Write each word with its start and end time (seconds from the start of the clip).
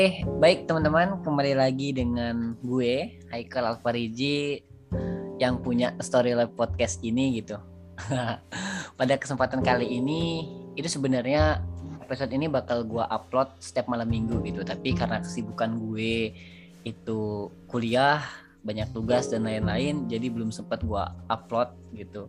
Oke, 0.00 0.24
baik 0.40 0.64
teman-teman, 0.64 1.20
kembali 1.20 1.60
lagi 1.60 1.92
dengan 1.92 2.56
gue 2.64 3.20
Haikal 3.28 3.68
Alfariji 3.68 4.64
yang 5.36 5.60
punya 5.60 5.92
Story 6.00 6.32
Lab 6.32 6.56
Podcast 6.56 7.04
ini 7.04 7.36
gitu. 7.36 7.60
Pada 8.96 9.14
kesempatan 9.20 9.60
kali 9.60 10.00
ini 10.00 10.48
itu 10.72 10.88
sebenarnya 10.88 11.60
episode 12.00 12.32
ini 12.32 12.48
bakal 12.48 12.88
gue 12.88 13.04
upload 13.12 13.52
setiap 13.60 13.92
malam 13.92 14.08
minggu 14.08 14.40
gitu, 14.48 14.64
tapi 14.64 14.96
karena 14.96 15.20
kesibukan 15.20 15.76
gue 15.76 16.32
itu 16.88 17.52
kuliah, 17.68 18.24
banyak 18.64 18.88
tugas 18.96 19.28
dan 19.28 19.44
lain-lain, 19.44 20.08
jadi 20.08 20.32
belum 20.32 20.48
sempat 20.48 20.80
gue 20.80 21.04
upload 21.28 21.76
gitu. 21.92 22.24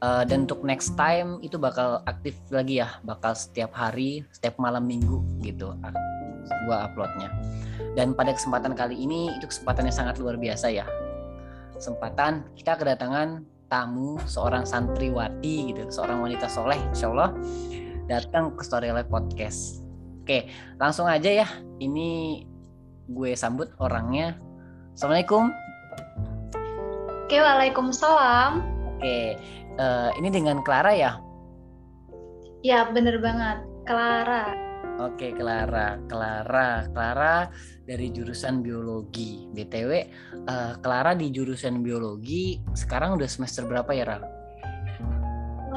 Uh, 0.00 0.24
dan 0.24 0.48
untuk 0.48 0.64
next 0.64 0.96
time 0.96 1.36
itu 1.44 1.60
bakal 1.60 2.00
aktif 2.08 2.32
lagi 2.48 2.80
ya, 2.80 2.96
bakal 3.04 3.36
setiap 3.36 3.76
hari, 3.76 4.24
setiap 4.32 4.56
malam 4.56 4.88
minggu 4.88 5.20
gitu 5.44 5.76
gua 6.66 6.90
uploadnya. 6.90 7.30
Dan 7.96 8.12
pada 8.12 8.32
kesempatan 8.32 8.72
kali 8.76 8.96
ini 8.96 9.32
itu 9.36 9.48
kesempatannya 9.48 9.92
sangat 9.92 10.20
luar 10.20 10.36
biasa 10.40 10.68
ya. 10.72 10.86
Kesempatan 11.76 12.48
kita 12.56 12.76
kedatangan 12.76 13.44
tamu 13.66 14.16
seorang 14.24 14.62
santriwati 14.62 15.74
gitu, 15.74 15.90
seorang 15.90 16.22
wanita 16.22 16.46
soleh, 16.46 16.78
insya 16.94 17.10
Allah 17.10 17.34
datang 18.06 18.54
ke 18.54 18.62
Story 18.62 18.94
Life 18.94 19.10
Podcast. 19.10 19.82
Oke, 20.22 20.50
langsung 20.78 21.06
aja 21.06 21.30
ya. 21.30 21.48
Ini 21.78 22.42
gue 23.10 23.30
sambut 23.38 23.70
orangnya. 23.78 24.38
Assalamualaikum. 24.94 25.50
Oke, 27.26 27.36
waalaikumsalam. 27.42 28.62
Oke, 28.96 29.38
uh, 29.78 30.10
ini 30.18 30.28
dengan 30.30 30.62
Clara 30.62 30.94
ya? 30.94 31.18
Ya, 32.62 32.86
bener 32.90 33.18
banget. 33.22 33.62
Clara. 33.86 34.65
Oke, 34.96 35.36
Clara. 35.36 36.00
Clara, 36.08 36.88
Clara 36.88 37.48
dari 37.84 38.08
jurusan 38.12 38.64
biologi. 38.64 39.44
BTW, 39.52 39.90
uh, 40.48 40.80
Clara 40.80 41.12
di 41.12 41.28
jurusan 41.28 41.84
biologi 41.84 42.60
sekarang 42.72 43.20
udah 43.20 43.28
semester 43.28 43.68
berapa 43.68 43.92
ya, 43.92 44.04
Ra? 44.08 44.18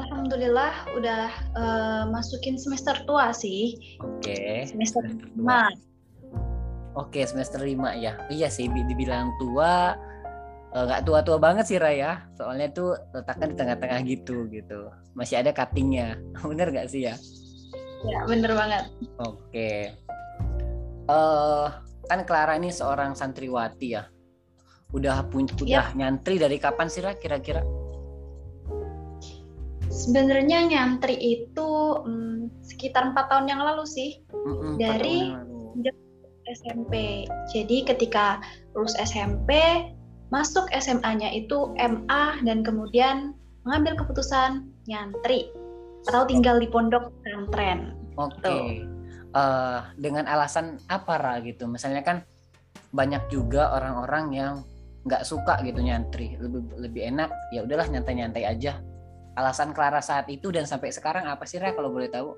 Alhamdulillah 0.00 0.72
udah 0.96 1.24
uh, 1.54 2.02
masukin 2.08 2.56
semester 2.56 2.96
tua 3.04 3.32
sih. 3.36 3.76
Oke. 4.00 4.64
Semester 4.64 5.04
lima. 5.06 5.68
Oke, 6.96 7.22
semester 7.28 7.60
lima 7.60 7.92
ya. 7.94 8.16
Iya 8.32 8.48
sih, 8.48 8.66
dibilang 8.66 9.30
tua 9.36 9.94
Eh, 10.70 10.84
nggak 10.86 11.02
uh, 11.02 11.06
tua-tua 11.06 11.38
banget 11.42 11.66
sih 11.66 11.82
Raya 11.82 12.30
soalnya 12.38 12.70
tuh 12.70 12.94
letakkan 13.10 13.50
di 13.50 13.56
tengah-tengah 13.58 14.00
gitu 14.06 14.46
gitu 14.54 14.86
masih 15.18 15.42
ada 15.42 15.50
cuttingnya 15.50 16.14
bener 16.46 16.70
nggak 16.70 16.86
sih 16.86 17.10
ya 17.10 17.18
ya 18.06 18.24
bener 18.24 18.52
banget. 18.56 18.84
Oke. 19.20 19.36
Okay. 19.50 19.78
uh, 21.10 21.68
kan 22.08 22.20
Clara 22.24 22.56
ini 22.56 22.72
seorang 22.72 23.12
santriwati 23.12 23.88
ya. 23.96 24.04
Udah 24.90 25.22
punya 25.30 25.54
udah 25.60 25.86
yep. 25.92 25.96
nyantri 25.96 26.40
dari 26.40 26.58
kapan 26.58 26.90
sih 26.90 27.04
Ra 27.04 27.14
kira-kira? 27.14 27.62
Sebenarnya 29.90 30.66
nyantri 30.70 31.18
itu 31.18 31.70
hmm, 32.06 32.62
sekitar 32.62 33.14
empat 33.14 33.30
tahun 33.30 33.50
yang 33.50 33.62
lalu 33.62 33.84
sih. 33.86 34.22
Mm 34.32 34.54
-mm, 34.54 34.72
dari 34.78 35.18
SMP. 36.50 37.24
Jadi 37.54 37.86
ketika 37.86 38.42
lulus 38.74 38.98
SMP 38.98 39.54
masuk 40.30 40.66
SMA-nya 40.74 41.30
itu 41.34 41.74
MA 41.78 42.24
dan 42.46 42.62
kemudian 42.62 43.34
mengambil 43.66 43.98
keputusan 43.98 44.66
nyantri 44.86 45.50
atau 46.08 46.24
tinggal 46.24 46.56
di 46.56 46.68
pondok 46.70 47.12
pesantren. 47.20 47.92
Oke. 48.16 48.40
Okay. 48.40 48.66
Uh, 49.30 49.38
eh, 49.38 49.78
dengan 50.00 50.24
alasan 50.26 50.80
apa 50.88 51.20
Ra 51.20 51.34
gitu? 51.44 51.68
Misalnya 51.68 52.02
kan 52.02 52.24
banyak 52.90 53.30
juga 53.30 53.70
orang-orang 53.76 54.24
yang 54.34 54.54
nggak 55.06 55.24
suka 55.24 55.62
gitu 55.64 55.80
nyantri, 55.80 56.36
lebih 56.36 56.76
lebih 56.76 57.02
enak 57.14 57.32
ya 57.54 57.64
udahlah 57.64 57.88
nyantai-nyantai 57.88 58.44
aja. 58.44 58.80
Alasan 59.38 59.72
Clara 59.72 60.02
saat 60.02 60.26
itu 60.28 60.50
dan 60.50 60.66
sampai 60.66 60.90
sekarang 60.92 61.24
apa 61.24 61.46
sih 61.46 61.56
Ra 61.56 61.72
kalau 61.72 61.92
boleh 61.94 62.10
tahu? 62.10 62.36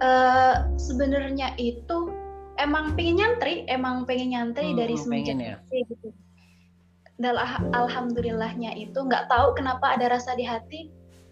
Uh, 0.00 0.64
sebenarnya 0.80 1.52
itu 1.60 2.08
emang 2.56 2.96
pengen 2.96 3.20
nyantri, 3.20 3.68
emang 3.68 4.08
pengen 4.08 4.32
nyantri 4.32 4.72
hmm, 4.72 4.78
dari 4.80 4.94
semenjak 4.96 5.36
ya? 5.36 5.56
gitu. 5.68 6.08
Dan 7.20 7.36
alhamdulillahnya 7.76 8.80
itu 8.80 8.96
nggak 8.96 9.28
tahu 9.28 9.52
kenapa 9.52 9.92
ada 9.92 10.16
rasa 10.16 10.32
di 10.32 10.48
hati 10.48 10.88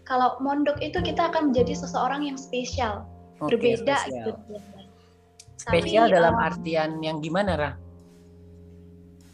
kalau 0.09 0.41
mondok 0.41 0.81
itu 0.81 0.97
kita 1.05 1.29
akan 1.29 1.53
menjadi 1.53 1.77
seseorang 1.77 2.25
yang 2.25 2.35
spesial, 2.35 3.05
okay, 3.37 3.53
berbeda 3.53 3.95
spesial. 4.01 4.09
gitu. 4.09 4.31
Spesial 5.61 6.05
Tapi, 6.09 6.15
dalam 6.17 6.35
uh, 6.35 6.47
artian 6.49 6.89
yang 7.05 7.21
gimana, 7.21 7.53
Ra? 7.53 7.71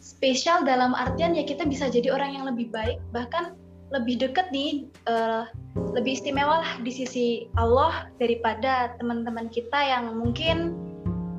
Spesial 0.04 0.68
dalam 0.68 0.92
artian 0.92 1.32
ya 1.32 1.48
kita 1.48 1.64
bisa 1.64 1.88
jadi 1.88 2.12
orang 2.12 2.36
yang 2.36 2.44
lebih 2.44 2.68
baik, 2.68 3.00
bahkan 3.10 3.56
lebih 3.88 4.20
dekat 4.20 4.52
nih, 4.52 4.84
uh, 5.08 5.48
lebih 5.96 6.20
istimewa 6.20 6.60
lah 6.60 6.72
di 6.84 6.92
sisi 6.92 7.26
Allah 7.56 8.12
daripada 8.20 8.92
teman-teman 9.00 9.48
kita 9.48 9.80
yang 9.80 10.12
mungkin 10.18 10.76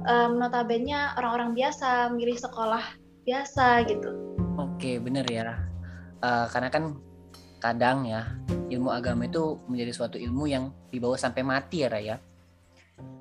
um, 0.09 0.41
notabene 0.41 1.13
orang-orang 1.19 1.53
biasa 1.53 2.09
milih 2.15 2.39
sekolah 2.39 2.81
biasa 3.27 3.85
gitu. 3.85 4.15
Oke, 4.57 4.97
bener 4.97 5.27
ya. 5.27 5.59
Uh, 6.23 6.47
karena 6.49 6.71
kan 6.71 6.97
kadang 7.57 8.05
ya 8.05 8.25
ilmu 8.69 8.91
agama 8.91 9.25
itu 9.25 9.57
menjadi 9.65 9.91
suatu 9.95 10.17
ilmu 10.19 10.45
yang 10.49 10.69
dibawa 10.91 11.15
sampai 11.15 11.41
mati 11.41 11.83
ya 11.83 11.89
Raya. 11.89 12.15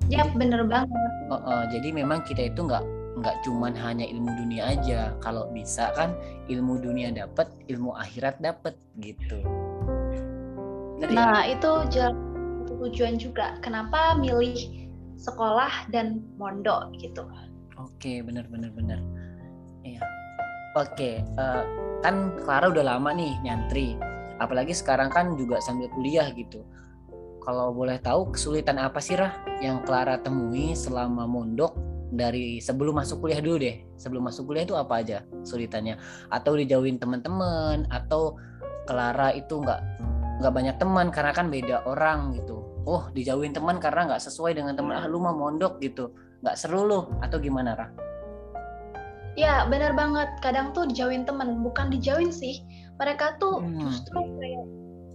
Ya 0.07 0.23
bener 0.33 0.63
banget. 0.65 1.11
Uh, 1.27 1.35
uh, 1.35 1.63
jadi 1.69 1.91
memang 1.91 2.23
kita 2.23 2.47
itu 2.47 2.63
nggak 2.63 2.83
nggak 3.17 3.35
cuman 3.43 3.73
hanya 3.75 4.05
ilmu 4.07 4.29
dunia 4.39 4.77
aja. 4.77 5.11
Kalau 5.19 5.49
bisa 5.51 5.91
kan 5.97 6.15
ilmu 6.47 6.79
dunia 6.79 7.11
dapat, 7.11 7.49
ilmu 7.67 7.93
akhirat 7.97 8.39
dapat 8.39 8.77
gitu. 9.01 9.41
Bener, 10.97 11.09
ya? 11.11 11.17
nah 11.17 11.41
ya? 11.43 11.57
itu 11.57 11.71
tujuan 12.77 13.19
juga. 13.19 13.57
Kenapa 13.59 14.15
milih 14.15 14.87
sekolah 15.17 15.89
dan 15.91 16.23
mondok 16.37 16.93
gitu. 17.01 17.25
Oke, 17.77 18.21
benar 18.23 18.45
benar 18.49 18.71
benar. 18.73 18.99
Iya. 19.85 20.01
Oke, 20.77 21.25
uh, 21.41 21.65
kan 22.05 22.33
Clara 22.45 22.69
udah 22.69 22.85
lama 22.95 23.09
nih 23.13 23.33
nyantri. 23.41 23.97
Apalagi 24.37 24.73
sekarang 24.73 25.09
kan 25.09 25.33
juga 25.35 25.61
sambil 25.61 25.89
kuliah 25.93 26.29
gitu. 26.33 26.65
Kalau 27.41 27.71
boleh 27.71 27.97
tahu 28.03 28.35
kesulitan 28.35 28.75
apa 28.77 28.99
sih 28.99 29.15
Rah 29.15 29.33
yang 29.63 29.81
Clara 29.87 30.19
temui 30.19 30.75
selama 30.75 31.23
mondok 31.23 31.73
dari 32.11 32.59
sebelum 32.59 32.99
masuk 32.99 33.23
kuliah 33.23 33.39
dulu 33.39 33.57
deh. 33.61 33.75
Sebelum 33.95 34.27
masuk 34.27 34.51
kuliah 34.51 34.67
itu 34.67 34.75
apa 34.75 34.99
aja 34.99 35.23
sulitannya? 35.47 35.97
Atau 36.27 36.59
dijauhin 36.59 36.99
teman-teman 36.99 37.87
atau 37.87 38.35
Clara 38.87 39.31
itu 39.35 39.59
nggak 39.59 39.81
nggak 40.37 40.53
banyak 40.53 40.75
teman 40.77 41.09
karena 41.09 41.33
kan 41.33 41.49
beda 41.49 41.81
orang 41.89 42.37
gitu 42.37 42.61
oh 42.87 43.09
dijauhin 43.11 43.51
teman 43.51 43.81
karena 43.81 44.07
nggak 44.07 44.21
sesuai 44.21 44.53
dengan 44.55 44.77
teman 44.77 44.95
ah 44.95 45.05
lu 45.09 45.17
mau 45.19 45.33
mondok 45.33 45.81
gitu 45.81 46.13
nggak 46.45 46.55
seru 46.55 46.85
lu 46.85 46.99
atau 47.19 47.37
gimana 47.41 47.73
Ra? 47.73 47.87
Ya 49.37 49.69
benar 49.69 49.93
banget 49.93 50.29
kadang 50.41 50.73
tuh 50.73 50.89
dijauhin 50.89 51.25
teman 51.25 51.61
bukan 51.61 51.93
dijauhin 51.93 52.33
sih 52.33 52.61
mereka 52.97 53.37
tuh 53.41 53.61
hmm. 53.61 53.79
justru 53.81 54.19
kayak 54.19 54.65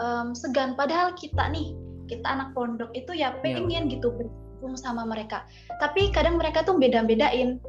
um, 0.00 0.28
segan 0.32 0.74
padahal 0.74 1.14
kita 1.14 1.50
nih 1.50 1.74
kita 2.10 2.26
anak 2.26 2.50
pondok 2.56 2.90
itu 2.94 3.14
ya 3.14 3.34
iya. 3.34 3.40
pengen 3.42 3.86
yeah. 3.88 3.92
gitu 3.98 4.10
bergabung 4.14 4.74
sama 4.78 5.06
mereka 5.06 5.46
tapi 5.78 6.10
kadang 6.10 6.38
mereka 6.38 6.62
tuh 6.62 6.78
beda-bedain 6.78 7.62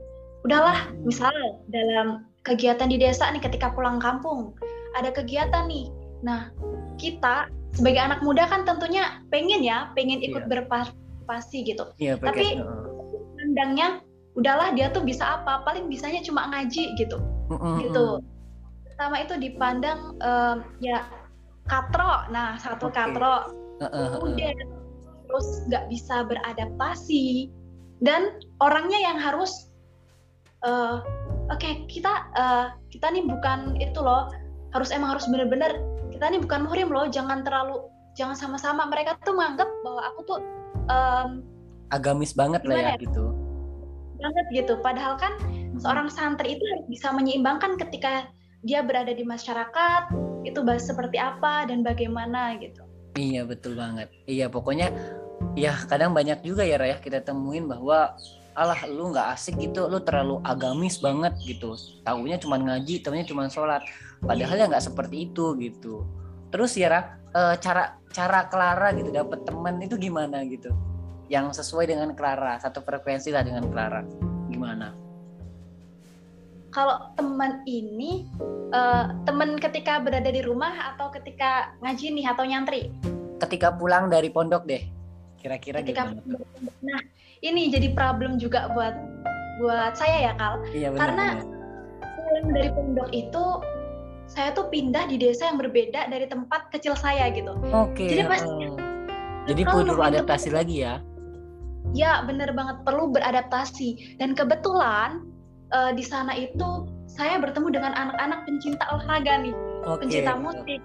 udahlah 0.46 0.90
hmm. 0.90 1.08
misal 1.08 1.34
dalam 1.72 2.28
kegiatan 2.44 2.92
di 2.92 3.00
desa 3.00 3.32
nih 3.32 3.42
ketika 3.42 3.72
pulang 3.72 3.98
kampung 3.98 4.54
ada 4.98 5.10
kegiatan 5.10 5.66
nih 5.70 5.90
nah 6.24 6.54
kita 6.98 7.50
sebagai 7.74 8.02
anak 8.02 8.22
muda 8.22 8.46
kan 8.46 8.64
tentunya 8.64 9.22
pengen 9.34 9.66
ya, 9.66 9.90
pengen 9.98 10.22
ikut 10.22 10.46
yeah. 10.46 10.50
berpartisipasi 10.50 11.58
gitu. 11.66 11.84
Yeah, 11.98 12.22
Tapi 12.22 12.62
pandangnya 13.42 14.06
udahlah 14.38 14.74
dia 14.78 14.94
tuh 14.94 15.02
bisa 15.02 15.42
apa? 15.42 15.66
Paling 15.66 15.90
bisanya 15.90 16.22
cuma 16.22 16.50
ngaji 16.54 16.94
gitu. 16.98 17.18
Mm 17.50 17.58
-hmm. 17.58 17.76
Gitu. 17.90 18.06
Pertama 19.04 19.20
itu 19.20 19.36
dipandang 19.36 20.16
um, 20.24 20.64
ya 20.80 21.04
katro. 21.68 22.24
Nah, 22.32 22.56
satu 22.56 22.88
okay. 22.88 23.04
katro. 23.04 23.52
Uh, 23.84 23.86
uh, 23.92 24.08
Kemudian 24.16 24.56
terus 25.28 25.48
nggak 25.68 25.92
bisa 25.92 26.24
beradaptasi 26.24 27.52
dan 28.00 28.40
orangnya 28.64 28.96
yang 29.04 29.20
harus 29.20 29.68
uh, 30.64 31.04
oke 31.52 31.60
okay, 31.60 31.84
kita 31.92 32.32
uh, 32.40 32.72
kita 32.96 33.12
nih 33.12 33.28
bukan 33.28 33.76
itu 33.84 34.00
loh 34.00 34.32
harus 34.72 34.88
emang 34.96 35.20
harus 35.20 35.28
benar-benar 35.28 35.84
kita 36.16 36.24
ini 36.32 36.40
bukan 36.40 36.64
muhrim 36.64 36.88
loh 36.88 37.04
jangan 37.12 37.44
terlalu 37.44 37.84
jangan 38.16 38.40
sama-sama 38.40 38.88
mereka 38.88 39.20
tuh 39.28 39.36
menganggap 39.36 39.68
bahwa 39.84 40.02
aku 40.16 40.20
tuh 40.32 40.40
um, 40.88 41.44
agamis 41.92 42.32
banget 42.32 42.64
lah 42.64 42.80
ya, 42.80 42.96
ya 42.96 43.04
gitu 43.04 43.36
banget 44.16 44.46
gitu 44.64 44.80
padahal 44.80 45.20
kan 45.20 45.36
hmm. 45.44 45.76
seorang 45.84 46.08
santri 46.08 46.56
itu 46.56 46.64
harus 46.72 46.88
bisa 46.88 47.12
menyeimbangkan 47.12 47.76
ketika 47.76 48.32
dia 48.64 48.80
berada 48.80 49.12
di 49.12 49.28
masyarakat 49.28 50.04
itu 50.48 50.60
bahas 50.64 50.88
seperti 50.88 51.20
apa 51.20 51.68
dan 51.68 51.84
bagaimana 51.84 52.56
gitu. 52.58 52.84
Iya 53.20 53.46
betul 53.46 53.76
banget. 53.78 54.10
Iya 54.26 54.48
pokoknya 54.48 54.90
ya 55.54 55.76
kadang 55.86 56.16
banyak 56.16 56.42
juga 56.42 56.64
ya 56.64 56.80
Raya 56.80 56.98
kita 56.98 57.22
temuin 57.22 57.68
bahwa 57.68 58.16
alah 58.54 58.80
lu 58.86 59.12
nggak 59.12 59.34
asik 59.34 59.60
gitu 59.60 59.92
lu 59.92 60.00
terlalu 60.02 60.40
agamis 60.48 60.98
banget 61.04 61.36
gitu. 61.44 61.76
Tahunya 62.08 62.40
cuma 62.40 62.58
ngaji 62.58 63.04
tahunya 63.04 63.28
cuma 63.28 63.52
sholat. 63.52 63.84
Padahal 64.24 64.56
ya 64.56 64.66
nggak 64.72 64.86
seperti 64.88 65.30
itu 65.30 65.54
gitu. 65.60 66.08
Terus 66.50 66.74
ya 66.80 66.88
Ra, 66.88 67.02
e, 67.36 67.42
cara 67.60 68.00
cara 68.14 68.48
Clara 68.48 68.96
gitu 68.96 69.12
dapet 69.12 69.44
teman 69.44 69.78
itu 69.84 70.00
gimana 70.00 70.40
gitu? 70.48 70.72
Yang 71.28 71.60
sesuai 71.62 71.92
dengan 71.92 72.16
Clara 72.16 72.58
satu 72.64 72.80
frekuensi 72.80 73.30
lah 73.36 73.44
dengan 73.44 73.68
Clara. 73.68 74.06
Gimana 74.48 75.03
kalau 76.74 77.14
teman 77.16 77.62
ini 77.70 78.26
uh, 78.74 79.14
teman 79.30 79.62
ketika 79.62 80.02
berada 80.02 80.28
di 80.34 80.42
rumah 80.42 80.94
atau 80.94 81.14
ketika 81.14 81.72
ngaji 81.86 82.18
nih 82.18 82.26
atau 82.28 82.44
nyantri 82.44 82.90
ketika 83.40 83.70
pulang 83.72 84.10
dari 84.10 84.34
pondok 84.34 84.66
deh 84.66 84.82
kira-kira 85.38 85.86
ketika 85.86 86.10
gimana 86.10 86.42
nah 86.82 87.00
ini 87.46 87.70
jadi 87.70 87.94
problem 87.94 88.42
juga 88.42 88.74
buat 88.74 88.98
buat 89.62 89.94
saya 89.94 90.32
ya 90.32 90.34
Kal 90.36 90.66
iya, 90.74 90.90
benar, 90.90 91.00
karena 91.00 91.28
pulang 92.02 92.48
dari 92.58 92.70
pondok 92.74 93.10
itu 93.14 93.46
saya 94.26 94.50
tuh 94.58 94.66
pindah 94.74 95.06
di 95.06 95.22
desa 95.22 95.46
yang 95.46 95.62
berbeda 95.62 96.10
dari 96.10 96.26
tempat 96.26 96.72
kecil 96.74 96.98
saya 96.98 97.30
gitu. 97.36 97.54
Oke. 97.70 97.94
Okay. 97.94 98.10
Jadi 98.18 98.24
pasti. 98.26 98.66
Oh. 98.66 98.80
Jadi 99.46 99.62
perlu 99.68 100.00
adaptasi 100.00 100.50
lagi 100.50 100.76
ya? 100.82 101.04
Ya 101.94 102.24
bener 102.26 102.56
banget 102.56 102.82
perlu 102.88 103.12
beradaptasi 103.12 104.18
dan 104.18 104.34
kebetulan 104.34 105.22
uh, 105.74 105.92
di 105.92 106.06
sana 106.06 106.32
itu 106.38 106.88
saya 107.10 107.42
bertemu 107.42 107.74
dengan 107.74 107.94
anak-anak 107.98 108.46
pencinta 108.48 108.86
olahraga 108.94 109.34
nih, 109.44 109.56
okay. 109.84 110.00
pencinta 110.06 110.34
musik. 110.40 110.80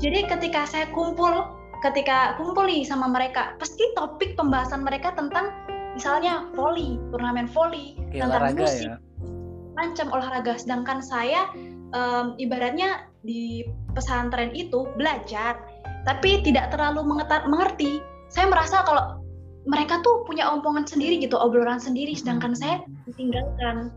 Jadi 0.00 0.24
ketika 0.28 0.64
saya 0.64 0.86
kumpul, 0.92 1.52
ketika 1.84 2.36
kumpul 2.40 2.64
nih 2.64 2.84
sama 2.84 3.08
mereka, 3.08 3.56
pasti 3.60 3.84
topik 3.96 4.36
pembahasan 4.36 4.84
mereka 4.84 5.12
tentang 5.12 5.52
misalnya 5.92 6.48
volley, 6.56 6.96
turnamen 7.12 7.48
volley, 7.50 7.98
okay, 8.08 8.24
tentang 8.24 8.48
olahraga 8.48 8.64
musik, 8.64 8.88
ya? 8.88 8.96
macam 9.76 10.06
olahraga. 10.12 10.52
Sedangkan 10.56 11.04
saya 11.04 11.52
um, 11.92 12.36
ibaratnya 12.40 13.04
di 13.20 13.68
pesantren 13.92 14.56
itu 14.56 14.88
belajar, 14.96 15.60
tapi 16.08 16.40
tidak 16.40 16.72
terlalu 16.72 17.04
mengerti. 17.28 18.00
Saya 18.32 18.48
merasa 18.48 18.80
kalau 18.86 19.20
mereka 19.68 20.00
tuh 20.00 20.24
punya 20.24 20.48
omongan 20.48 20.88
sendiri 20.88 21.20
gitu, 21.20 21.36
obrolan 21.36 21.76
sendiri, 21.76 22.16
sedangkan 22.16 22.56
saya 22.56 22.80
ditinggalkan. 23.04 23.92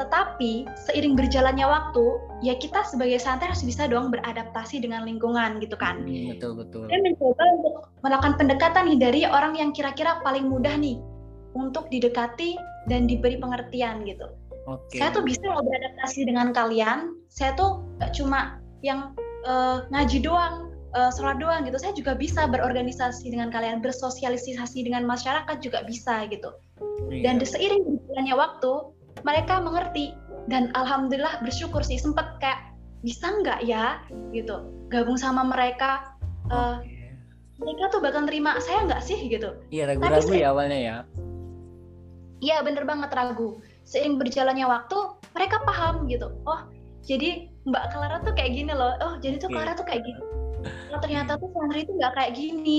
Tetapi 0.00 0.64
seiring 0.88 1.12
berjalannya 1.12 1.68
waktu, 1.68 2.04
ya 2.40 2.56
kita 2.56 2.88
sebagai 2.88 3.20
santri 3.20 3.52
harus 3.52 3.60
bisa 3.60 3.84
dong 3.84 4.08
beradaptasi 4.08 4.80
dengan 4.80 5.04
lingkungan 5.04 5.60
gitu 5.60 5.76
kan. 5.76 6.00
Hmm, 6.08 6.32
betul 6.32 6.56
betul. 6.56 6.88
Saya 6.88 7.00
mencoba 7.04 7.44
untuk 7.60 7.74
melakukan 8.00 8.34
pendekatan 8.40 8.84
nih 8.88 8.98
dari 8.98 9.20
orang 9.28 9.60
yang 9.60 9.76
kira-kira 9.76 10.24
paling 10.24 10.48
mudah 10.48 10.72
nih 10.80 10.96
untuk 11.52 11.92
didekati 11.92 12.56
dan 12.88 13.04
diberi 13.04 13.36
pengertian 13.36 14.08
gitu. 14.08 14.32
Okay. 14.64 15.04
Saya 15.04 15.12
tuh 15.12 15.20
bisa 15.20 15.44
loh 15.44 15.60
beradaptasi 15.60 16.24
dengan 16.24 16.56
kalian. 16.56 17.12
Saya 17.28 17.52
tuh 17.60 17.84
gak 18.00 18.16
cuma 18.16 18.56
yang 18.80 19.12
uh, 19.44 19.84
ngaji 19.92 20.24
doang, 20.24 20.72
uh, 20.96 21.12
sholat 21.12 21.36
doang 21.36 21.68
gitu. 21.68 21.76
Saya 21.76 21.92
juga 21.92 22.16
bisa 22.16 22.48
berorganisasi 22.48 23.28
dengan 23.28 23.52
kalian, 23.52 23.84
bersosialisasi 23.84 24.88
dengan 24.88 25.04
masyarakat 25.04 25.60
juga 25.60 25.84
bisa 25.84 26.24
gitu. 26.32 26.56
Iya. 27.10 27.26
Dan 27.26 27.34
seiring 27.42 27.82
berjalannya 27.84 28.34
waktu, 28.38 28.72
mereka 29.22 29.60
mengerti. 29.60 30.16
Dan 30.48 30.74
alhamdulillah 30.74 31.44
bersyukur 31.44 31.84
sih 31.84 32.00
sempet 32.00 32.26
kayak 32.42 32.74
bisa 33.04 33.30
nggak 33.30 33.64
ya? 33.64 34.02
gitu. 34.34 34.66
Gabung 34.90 35.20
sama 35.20 35.46
mereka. 35.46 36.16
Uh. 36.50 36.82
Mereka 37.60 37.92
tuh 37.92 38.00
bakal 38.00 38.24
terima 38.24 38.56
saya 38.64 38.88
nggak 38.88 39.04
sih 39.04 39.20
gitu. 39.28 39.52
Iya 39.68 39.92
ragu-ragu 39.92 40.32
ya 40.32 40.48
awalnya 40.48 40.80
ya. 40.80 40.96
Iya 42.40 42.64
bener 42.64 42.88
banget 42.88 43.12
ragu. 43.12 43.60
Seiring 43.84 44.16
berjalannya 44.16 44.64
waktu 44.64 44.96
mereka 45.36 45.60
paham 45.68 46.08
gitu. 46.08 46.32
Oh 46.48 46.64
jadi 47.04 47.52
Mbak 47.68 47.84
Clara 47.92 48.16
tuh 48.24 48.32
kayak 48.32 48.56
gini 48.56 48.72
loh. 48.72 48.96
Oh 49.04 49.14
jadi 49.20 49.36
tuh 49.36 49.52
Clara 49.52 49.76
tuh 49.76 49.84
kayak 49.84 50.08
gini. 50.08 50.22
Oh, 50.92 51.00
ternyata 51.00 51.36
tuh 51.40 51.48
santri 51.52 51.84
itu 51.84 51.92
nggak 51.96 52.12
kayak 52.16 52.32
gini. 52.36 52.78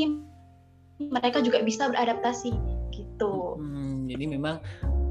Mereka 1.02 1.42
juga 1.42 1.62
bisa 1.66 1.90
beradaptasi 1.90 2.54
gitu. 2.94 3.58
Hmm, 3.58 4.06
jadi 4.06 4.26
memang 4.30 4.62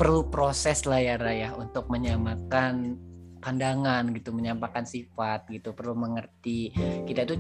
perlu 0.00 0.24
proses 0.32 0.88
lah 0.88 0.96
ya 0.96 1.20
Raya 1.20 1.52
untuk 1.60 1.92
menyamakan 1.92 2.96
pandangan 3.40 4.08
gitu 4.16 4.32
menyampaikan 4.32 4.88
sifat 4.88 5.44
gitu 5.52 5.76
perlu 5.76 5.92
mengerti 5.92 6.72
kita 7.04 7.28
itu 7.28 7.36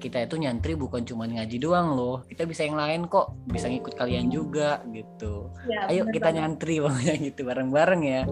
kita 0.00 0.28
itu 0.28 0.36
nyantri 0.36 0.76
bukan 0.76 1.00
cuma 1.04 1.24
ngaji 1.24 1.56
doang 1.56 1.96
loh 1.96 2.24
kita 2.28 2.44
bisa 2.44 2.68
yang 2.68 2.76
lain 2.76 3.08
kok 3.08 3.32
bisa 3.48 3.72
ngikut 3.72 3.96
kalian 3.96 4.28
juga 4.28 4.84
gitu 4.92 5.48
ya, 5.64 5.88
ayo 5.88 6.04
kita 6.12 6.28
banget. 6.28 6.36
nyantri 6.44 6.74
pokoknya 6.84 7.14
gitu 7.24 7.40
bareng-bareng 7.44 8.02
ya 8.04 8.22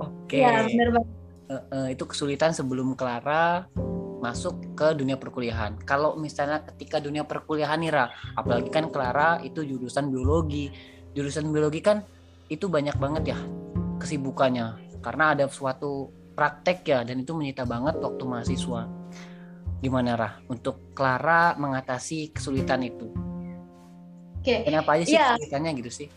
oke 0.00 0.28
okay. 0.28 0.44
ya, 0.44 0.64
Uh, 1.48 1.64
uh, 1.72 1.86
itu 1.88 2.04
kesulitan 2.04 2.52
sebelum 2.52 2.92
Clara 2.92 3.64
masuk 4.20 4.76
ke 4.76 4.92
dunia 4.92 5.16
perkuliahan. 5.16 5.80
Kalau 5.80 6.12
misalnya 6.20 6.60
ketika 6.60 7.00
dunia 7.00 7.24
perkuliahan 7.24 7.80
nih 7.80 7.88
Ra, 7.88 8.12
apalagi 8.36 8.68
kan 8.68 8.92
Clara 8.92 9.40
itu 9.40 9.64
jurusan 9.64 10.12
biologi. 10.12 10.68
Jurusan 11.16 11.48
biologi 11.48 11.80
kan 11.80 12.04
itu 12.48 12.66
banyak 12.68 12.96
banget 12.96 13.36
ya 13.36 13.38
kesibukannya 14.00 14.98
karena 15.04 15.36
ada 15.36 15.44
suatu 15.48 16.08
praktek 16.32 16.86
ya 16.86 16.98
dan 17.02 17.22
itu 17.22 17.34
menyita 17.34 17.66
banget 17.66 17.98
waktu 17.98 18.22
mahasiswa. 18.24 18.86
Gimana 19.78 20.18
Rah 20.18 20.34
untuk 20.50 20.90
Clara 20.94 21.54
mengatasi 21.54 22.34
kesulitan 22.34 22.82
itu? 22.82 23.10
Oke. 24.38 24.66
Kenapa 24.66 24.98
aja 24.98 25.04
sih 25.06 25.18
ya. 25.18 25.34
kesulitannya 25.34 25.70
gitu 25.82 25.90
sih? 25.90 26.08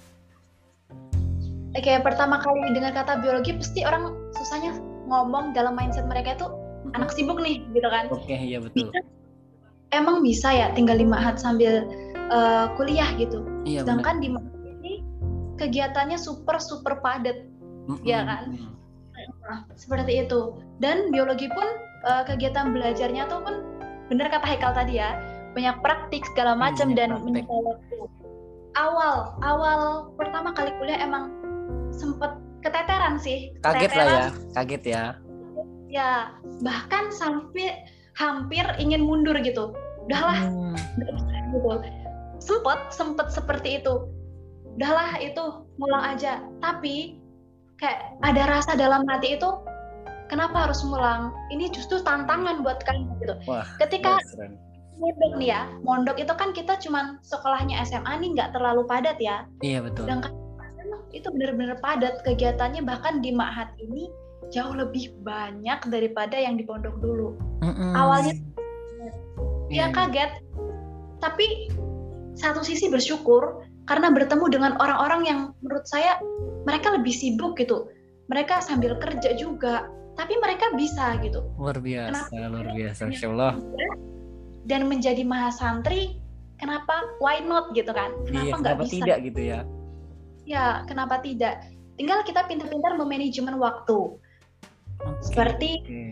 Oke, 1.72 1.94
pertama 2.04 2.42
kali 2.42 2.74
dengar 2.75 2.92
kata 2.92 3.22
biologi 3.24 3.56
pasti 3.56 3.86
orang 3.88 4.12
susahnya 4.36 4.75
ngomong 5.07 5.56
dalam 5.56 5.74
mindset 5.74 6.04
mereka 6.06 6.36
itu 6.36 6.48
anak 6.98 7.10
sibuk 7.13 7.39
nih 7.39 7.63
gitu 7.74 7.88
kan. 7.88 8.10
Oke, 8.12 8.36
iya 8.36 8.60
betul. 8.60 8.92
Bisa, 8.92 9.00
emang 9.94 10.22
bisa 10.22 10.50
ya 10.51 10.68
tinggal 10.75 11.00
lima 11.00 11.18
hat 11.18 11.39
sambil 11.39 11.86
uh, 12.30 12.69
kuliah 12.75 13.07
gitu. 13.16 13.45
Iya, 13.63 13.88
Sedangkan 13.88 14.19
bener. 14.19 14.24
di 14.24 14.30
kegiatannya 15.61 16.17
super 16.17 16.57
super 16.57 16.97
padat. 17.05 17.45
Mm 17.85 18.01
-hmm. 18.01 18.05
Ya 18.05 18.25
kan? 18.25 18.43
Nah, 19.45 19.59
seperti 19.77 20.25
itu. 20.25 20.57
Dan 20.81 21.13
biologi 21.13 21.45
pun 21.51 21.65
uh, 22.07 22.23
kegiatan 22.25 22.73
belajarnya 22.73 23.29
tuh 23.29 23.45
pun 23.45 23.55
bener 24.09 24.27
kata 24.27 24.44
Haikal 24.44 24.73
tadi 24.73 24.99
ya, 24.99 25.15
banyak 25.53 25.77
praktik 25.83 26.23
segala 26.33 26.56
hmm, 26.56 26.61
macam 26.61 26.87
dan 26.97 27.09
menyita 27.21 27.51
waktu. 27.51 27.97
Awal 28.80 29.35
awal 29.44 29.81
pertama 30.15 30.56
kali 30.56 30.71
kuliah 30.80 31.03
emang 31.03 31.31
sempet 31.91 32.39
keteteran 32.63 33.19
sih. 33.19 33.51
Kaget 33.61 33.91
keteteran. 33.91 34.07
lah 34.07 34.07
ya, 34.07 34.27
kaget 34.56 34.83
ya. 34.87 35.03
Ya, 35.91 36.11
bahkan 36.63 37.11
sampai 37.11 37.83
hampir 38.15 38.63
ingin 38.80 39.03
mundur 39.03 39.35
gitu. 39.44 39.75
Udahlah, 40.07 40.39
hmm. 40.47 40.75
gitu. 41.51 41.71
Sempet, 42.39 42.80
sempet 42.95 43.27
seperti 43.27 43.83
itu. 43.83 44.07
Udahlah 44.78 45.19
itu, 45.19 45.44
ngulang 45.80 46.04
aja. 46.16 46.44
Tapi 46.63 47.19
kayak 47.81 48.21
ada 48.21 48.44
rasa 48.47 48.78
dalam 48.78 49.04
hati 49.09 49.35
itu 49.35 49.49
kenapa 50.30 50.69
harus 50.69 50.85
mulang 50.85 51.33
ini 51.49 51.68
justru 51.73 51.99
tantangan 52.06 52.61
buat 52.61 52.85
kamu 52.85 53.09
gitu. 53.19 53.35
Wah, 53.49 53.66
ketika 53.81 54.21
mondok 55.01 55.33
nih 55.42 55.49
ya 55.49 55.61
mondok 55.81 56.21
itu 56.21 56.30
kan 56.37 56.54
kita 56.54 56.78
cuman 56.78 57.18
sekolahnya 57.25 57.81
SMA 57.90 58.21
nih 58.21 58.30
nggak 58.37 58.54
terlalu 58.54 58.85
padat 58.85 59.18
ya. 59.18 59.49
Iya 59.66 59.81
betul. 59.81 60.06
Dan 60.06 60.21
itu 61.11 61.28
benar-benar 61.28 61.81
padat 61.83 62.23
kegiatannya 62.23 62.87
bahkan 62.87 63.19
di 63.19 63.35
Ma'had 63.35 63.75
ini 63.81 64.07
jauh 64.51 64.71
lebih 64.71 65.11
banyak 65.25 65.80
daripada 65.92 66.40
yang 66.40 66.56
di 66.56 66.63
pondok 66.63 66.95
dulu. 67.04 67.35
Mm-hmm. 67.61 67.94
awalnya 67.94 68.33
ya 69.69 69.94
kaget 69.94 70.42
tapi 71.21 71.69
satu 72.33 72.66
sisi 72.66 72.90
bersyukur 72.90 73.61
karena 73.90 74.14
bertemu 74.14 74.45
dengan 74.50 74.71
orang-orang 74.78 75.21
yang 75.26 75.40
menurut 75.66 75.85
saya 75.90 76.21
mereka 76.68 76.94
lebih 76.94 77.14
sibuk 77.14 77.57
gitu. 77.57 77.90
Mereka 78.30 78.64
sambil 78.64 78.95
kerja 79.02 79.35
juga 79.35 79.90
tapi 80.16 80.38
mereka 80.38 80.71
bisa 80.78 81.18
gitu. 81.23 81.42
Luar 81.57 81.80
biasa 81.80 82.30
kenapa? 82.30 82.52
luar 82.52 82.68
biasa 82.76 83.02
Masya 83.09 83.28
Allah. 83.31 83.54
Dan 84.69 84.81
menjadi 84.85 85.23
mahasantri 85.26 86.21
kenapa 86.61 87.18
why 87.19 87.42
not 87.42 87.73
gitu 87.73 87.90
kan? 87.90 88.14
Kenapa 88.30 88.45
iya, 88.45 88.61
nggak 88.61 88.78
bisa? 88.85 88.94
tidak 89.02 89.18
gitu 89.26 89.42
ya? 89.42 89.59
Ya 90.45 90.66
kenapa 90.85 91.19
tidak? 91.26 91.66
Tinggal 91.97 92.21
kita 92.26 92.45
pintar-pintar 92.45 92.97
memanajemen 92.97 93.57
waktu. 93.57 94.21
Okay. 95.02 95.26
seperti 95.26 95.71
okay. 95.81 96.11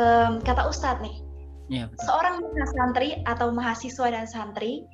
Um, 0.00 0.40
kata 0.40 0.70
Ustadz 0.70 1.04
nih 1.04 1.16
ya, 1.68 1.84
seorang 2.00 2.40
mahasantri 2.40 3.20
atau 3.28 3.52
mahasiswa 3.52 4.08
dan 4.08 4.24
santri 4.24 4.88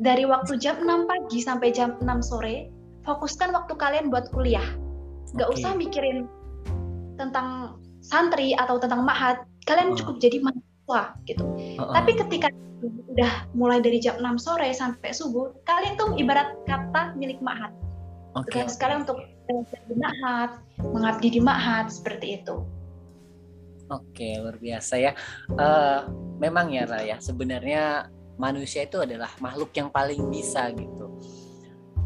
dari 0.00 0.24
waktu 0.24 0.56
jam 0.56 0.80
6 0.80 1.10
pagi 1.10 1.38
sampai 1.42 1.68
jam 1.74 1.98
6 2.00 2.06
sore 2.24 2.70
fokuskan 3.02 3.50
waktu 3.50 3.74
kalian 3.76 4.08
buat 4.08 4.30
kuliah. 4.30 4.64
Gak 5.34 5.48
okay. 5.50 5.64
usah 5.64 5.72
mikirin 5.74 6.30
tentang 7.18 7.78
santri 8.04 8.54
atau 8.54 8.78
tentang 8.78 9.02
mahat, 9.02 9.42
kalian 9.66 9.92
uh. 9.92 9.96
cukup 9.98 10.22
jadi 10.22 10.38
mahasiswa 10.40 11.02
gitu. 11.26 11.44
Uh. 11.78 11.92
Tapi 11.92 12.12
ketika 12.18 12.48
udah 13.12 13.46
mulai 13.54 13.78
dari 13.78 14.02
jam 14.02 14.18
6 14.18 14.42
sore 14.42 14.72
sampai 14.74 15.14
subuh 15.14 15.54
kalian 15.68 15.94
tuh 15.94 16.18
ibarat 16.18 16.56
kata 16.66 17.14
milik 17.14 17.38
mahat 17.38 17.70
Oke. 18.32 18.58
Okay, 18.58 18.64
sekarang 18.66 19.04
untuk 19.06 19.22
di 19.86 19.94
mahat 19.94 20.58
mengabdi 20.80 21.38
di 21.38 21.40
mahat 21.44 21.92
seperti 21.92 22.42
itu 22.42 22.66
Oke, 23.92 24.40
luar 24.40 24.56
biasa 24.56 24.94
ya. 24.96 25.12
Uh, 25.52 26.08
memang 26.40 26.72
ya 26.72 26.88
Raya, 26.88 27.20
sebenarnya 27.20 28.08
manusia 28.42 28.82
itu 28.82 28.98
adalah 28.98 29.30
makhluk 29.38 29.70
yang 29.78 29.94
paling 29.94 30.26
bisa 30.26 30.66
gitu. 30.74 31.14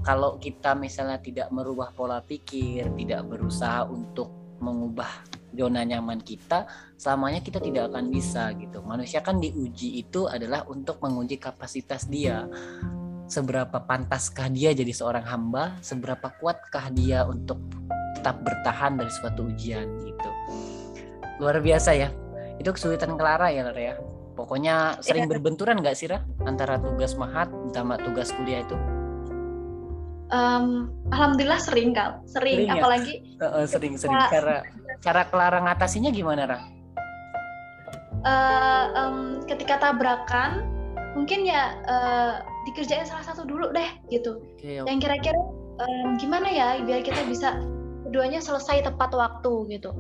Kalau 0.05 0.37
kita 0.37 0.77
misalnya 0.77 1.17
tidak 1.17 1.49
merubah 1.49 1.91
pola 1.97 2.21
pikir, 2.21 2.93
tidak 2.95 3.25
berusaha 3.25 3.89
untuk 3.89 4.29
mengubah 4.61 5.09
zona 5.57 5.83
nyaman 5.83 6.21
kita, 6.21 6.69
selamanya 7.01 7.41
kita 7.41 7.59
tidak 7.59 7.89
akan 7.89 8.13
bisa 8.13 8.53
gitu. 8.61 8.85
Manusia 8.85 9.25
kan 9.25 9.41
diuji 9.41 10.05
itu 10.05 10.29
adalah 10.29 10.69
untuk 10.69 11.01
menguji 11.01 11.41
kapasitas 11.41 12.07
dia. 12.07 12.45
Seberapa 13.27 13.83
pantaskah 13.83 14.53
dia 14.53 14.71
jadi 14.77 14.93
seorang 14.93 15.27
hamba, 15.27 15.75
seberapa 15.83 16.31
kuatkah 16.39 16.93
dia 16.95 17.27
untuk 17.27 17.59
tetap 18.15 18.39
bertahan 18.47 18.95
dari 18.95 19.11
suatu 19.11 19.43
ujian 19.51 19.87
gitu 20.07 20.31
luar 21.37 21.61
biasa 21.61 21.93
ya 21.93 22.09
itu 22.57 22.69
kesulitan 22.73 23.13
Clara 23.21 23.53
ya 23.53 23.63
Lara 23.69 23.83
ya 23.93 23.95
pokoknya 24.37 25.01
sering 25.01 25.27
iya. 25.27 25.31
berbenturan 25.33 25.81
nggak 25.81 25.97
sih 25.97 26.13
Ra? 26.13 26.21
Antara 26.45 26.77
tugas 26.77 27.17
mahat 27.17 27.49
sama 27.73 27.97
tugas 27.97 28.31
kuliah 28.37 28.63
itu? 28.63 28.77
Um, 30.29 30.91
alhamdulillah 31.15 31.63
sering 31.63 31.95
kal 31.95 32.21
sering, 32.27 32.67
sering 32.67 32.69
ya? 32.69 32.75
apalagi 32.77 33.13
uh, 33.41 33.65
sering 33.65 33.97
sering. 33.97 34.21
Cara 34.29 34.63
cara 35.01 35.23
Clara 35.33 35.59
ngatasinya 35.65 36.13
gimana 36.13 36.43
Ra? 36.45 36.59
Uh, 38.27 38.85
um, 38.99 39.19
ketika 39.49 39.79
tabrakan 39.81 40.67
mungkin 41.17 41.49
ya 41.49 41.79
uh, 41.89 42.45
dikerjain 42.69 43.09
salah 43.09 43.25
satu 43.25 43.49
dulu 43.49 43.73
deh 43.73 43.89
gitu. 44.13 44.43
Okay, 44.61 44.83
okay. 44.83 44.89
yang 44.91 44.99
kira-kira 45.01 45.41
um, 45.81 46.21
gimana 46.21 46.51
ya 46.53 46.69
biar 46.85 47.01
kita 47.01 47.25
bisa 47.25 47.63
keduanya 48.05 48.43
selesai 48.43 48.85
tepat 48.85 49.15
waktu 49.17 49.79
gitu. 49.79 49.95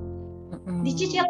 Dicicil 0.82 1.22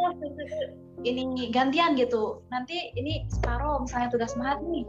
ini 1.07 1.49
gantian 1.55 1.95
gitu. 1.95 2.43
Nanti 2.51 2.91
ini 2.99 3.25
separoh 3.31 3.87
misalnya 3.87 4.11
tugas 4.11 4.35
mahat 4.35 4.59
nih. 4.67 4.83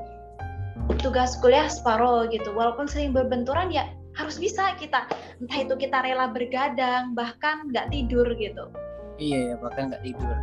Tugas 0.99 1.37
kuliah 1.37 1.69
separoh 1.69 2.25
gitu. 2.33 2.49
Walaupun 2.57 2.89
sering 2.89 3.13
berbenturan 3.13 3.69
ya 3.69 3.85
harus 4.17 4.41
bisa 4.41 4.73
kita. 4.81 5.05
Entah 5.37 5.59
itu 5.61 5.73
kita 5.77 6.01
rela 6.01 6.33
bergadang 6.33 7.13
bahkan 7.13 7.69
nggak 7.69 7.93
tidur 7.93 8.25
gitu. 8.35 8.73
Iya 9.21 9.53
ya 9.53 9.55
bahkan 9.61 9.93
nggak 9.93 10.03
tidur. 10.03 10.35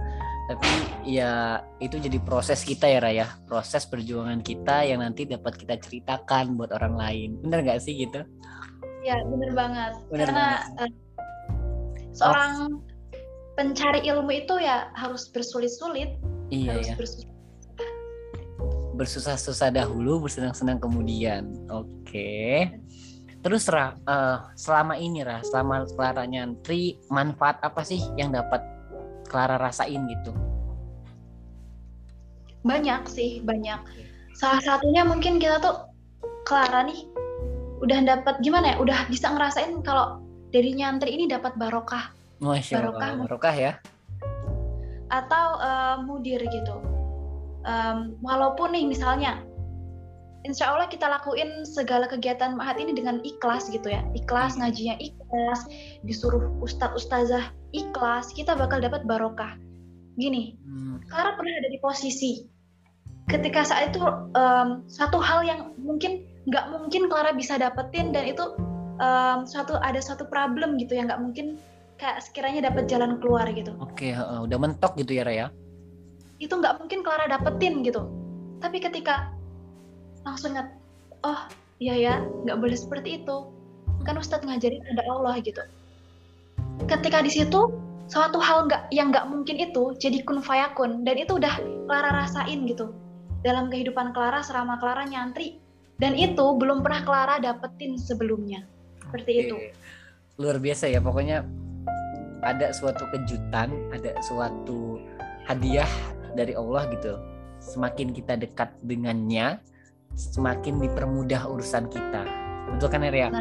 Tapi 0.45 0.71
ya 1.09 1.65
itu 1.81 1.97
jadi 1.99 2.19
proses 2.23 2.63
kita 2.63 2.87
ya 2.87 3.03
Raya. 3.03 3.27
Proses 3.49 3.89
perjuangan 3.89 4.45
kita 4.45 4.87
yang 4.87 5.03
nanti 5.03 5.27
dapat 5.27 5.59
kita 5.59 5.81
ceritakan 5.83 6.55
buat 6.55 6.71
orang 6.71 6.95
lain. 6.95 7.29
Bener 7.43 7.67
nggak 7.67 7.83
sih 7.83 7.99
gitu? 7.99 8.23
Ya 9.03 9.19
bener 9.27 9.51
banget. 9.53 9.93
Bener 10.09 10.29
karena 10.31 10.47
banget. 10.63 10.63
Uh, 10.79 10.91
seorang 12.15 12.53
oh 12.71 12.94
pencari 13.55 14.03
ilmu 14.07 14.31
itu 14.35 14.55
ya 14.59 14.91
harus 14.99 15.31
bersulit-sulit 15.31 16.19
iya 16.51 16.75
harus 16.75 16.91
ya. 16.91 16.97
bersusah 16.99 17.35
bersusah-susah 18.95 19.75
dahulu 19.75 20.25
bersenang-senang 20.25 20.79
kemudian. 20.79 21.51
Oke. 21.69 21.91
Okay. 22.07 22.59
terus 23.45 23.69
Ra 23.69 23.93
uh, 24.09 24.49
selama 24.57 24.97
ini 24.97 25.21
Ra 25.21 25.45
selama 25.45 25.85
Clara 25.93 26.25
nyantri 26.25 26.97
manfaat 27.13 27.61
apa 27.61 27.85
sih 27.85 28.01
yang 28.17 28.33
dapat 28.33 28.65
Clara 29.29 29.61
rasain 29.61 30.01
gitu? 30.09 30.33
Banyak 32.65 33.05
sih 33.05 33.45
banyak. 33.45 33.85
Salah 34.33 34.65
satunya 34.65 35.05
mungkin 35.05 35.37
kita 35.37 35.61
tuh 35.61 35.93
Clara 36.49 36.89
nih 36.89 37.05
udah 37.85 38.01
dapat 38.01 38.41
gimana 38.41 38.73
ya 38.73 38.77
udah 38.81 39.13
bisa 39.13 39.29
ngerasain 39.29 39.77
kalau 39.85 40.25
dari 40.49 40.73
nyantri 40.73 41.13
ini 41.13 41.29
dapat 41.29 41.53
barokah 41.61 42.17
Masya 42.43 42.81
barokah, 42.81 43.09
Allah. 43.11 43.23
barokah 43.27 43.55
ya. 43.55 43.73
Atau 45.11 45.47
uh, 45.61 45.97
mudir 46.03 46.43
gitu. 46.43 46.77
Um, 47.65 48.19
walaupun 48.21 48.77
nih 48.77 48.85
misalnya, 48.85 49.41
insya 50.45 50.75
Allah 50.75 50.91
kita 50.91 51.09
lakuin 51.09 51.65
segala 51.65 52.05
kegiatan 52.11 52.53
mahat 52.59 52.77
ini 52.77 52.93
dengan 52.93 53.23
ikhlas 53.25 53.71
gitu 53.71 53.89
ya. 53.89 54.05
Ikhlas, 54.13 54.59
iya. 54.59 54.69
ngajinya 54.69 54.97
ikhlas, 55.01 55.61
disuruh 56.05 56.53
ustadz 56.61 56.99
ustazah 56.99 57.55
ikhlas, 57.73 58.35
kita 58.35 58.53
bakal 58.59 58.83
dapat 58.83 59.07
barokah. 59.09 59.57
Gini, 60.15 60.55
hmm. 60.63 61.11
Clara 61.11 61.35
pernah 61.35 61.59
ada 61.59 61.71
di 61.71 61.79
posisi 61.83 62.55
ketika 63.33 63.65
saat 63.65 63.95
itu 63.95 64.05
um, 64.37 64.85
satu 64.85 65.17
hal 65.17 65.41
yang 65.45 65.73
mungkin 65.81 66.29
nggak 66.45 66.77
mungkin 66.77 67.09
Clara 67.09 67.33
bisa 67.33 67.57
dapetin 67.57 68.13
dan 68.13 68.29
itu 68.29 68.53
um, 69.01 69.49
suatu 69.49 69.81
ada 69.81 69.97
suatu 70.01 70.29
problem 70.29 70.77
gitu 70.77 70.93
yang 70.93 71.09
nggak 71.09 71.23
mungkin 71.23 71.57
kayak 71.99 72.23
sekiranya 72.23 72.71
dapat 72.71 72.91
jalan 72.91 73.19
keluar 73.23 73.47
gitu. 73.55 73.75
Oke, 73.79 74.15
uh, 74.15 74.43
udah 74.45 74.59
mentok 74.59 74.99
gitu 74.99 75.19
ya 75.19 75.25
Raya? 75.27 75.47
Itu 76.43 76.59
nggak 76.59 76.83
mungkin 76.83 77.07
Clara 77.07 77.31
dapetin 77.31 77.87
gitu. 77.87 78.07
Tapi 78.59 78.83
ketika 78.83 79.31
langsung 80.27 80.57
ingat, 80.57 80.75
oh 81.23 81.41
iya 81.79 81.95
ya, 81.95 82.15
nggak 82.21 82.59
boleh 82.59 82.77
seperti 82.77 83.23
itu. 83.23 83.51
Kan 84.05 84.21
Ustadz 84.21 84.45
ngajarin 84.45 84.85
ada 84.95 85.03
Allah 85.09 85.41
gitu. 85.41 85.63
Ketika 86.91 87.23
di 87.23 87.31
situ 87.31 87.73
suatu 88.05 88.37
hal 88.37 88.69
nggak 88.69 88.93
yang 88.93 89.09
nggak 89.09 89.27
mungkin 89.33 89.57
itu 89.57 89.97
jadi 89.97 90.21
kun 90.29 90.45
fayakun 90.45 91.09
dan 91.09 91.17
itu 91.17 91.41
udah 91.41 91.57
Clara 91.89 92.11
rasain 92.13 92.69
gitu 92.69 92.93
dalam 93.41 93.73
kehidupan 93.73 94.13
Clara 94.13 94.45
selama 94.45 94.77
Clara 94.77 95.09
nyantri 95.09 95.57
dan 95.97 96.13
itu 96.13 96.45
belum 96.61 96.85
pernah 96.85 97.01
Clara 97.05 97.37
dapetin 97.41 97.97
sebelumnya 97.97 98.69
seperti 99.09 99.31
Oke. 99.33 99.41
itu 99.41 99.57
luar 100.37 100.59
biasa 100.61 100.91
ya 100.91 101.01
pokoknya 101.01 101.47
ada 102.45 102.71
suatu 102.71 103.09
kejutan, 103.11 103.73
ada 103.91 104.13
suatu 104.21 105.01
hadiah 105.49 105.89
dari 106.37 106.53
Allah 106.53 106.87
gitu. 106.93 107.17
Semakin 107.65 108.13
kita 108.13 108.37
dekat 108.37 108.77
dengannya, 108.85 109.59
semakin 110.13 110.85
dipermudah 110.85 111.49
urusan 111.49 111.89
kita. 111.89 112.23
Betul 112.77 112.89
kan 112.93 113.03
Ria? 113.09 113.33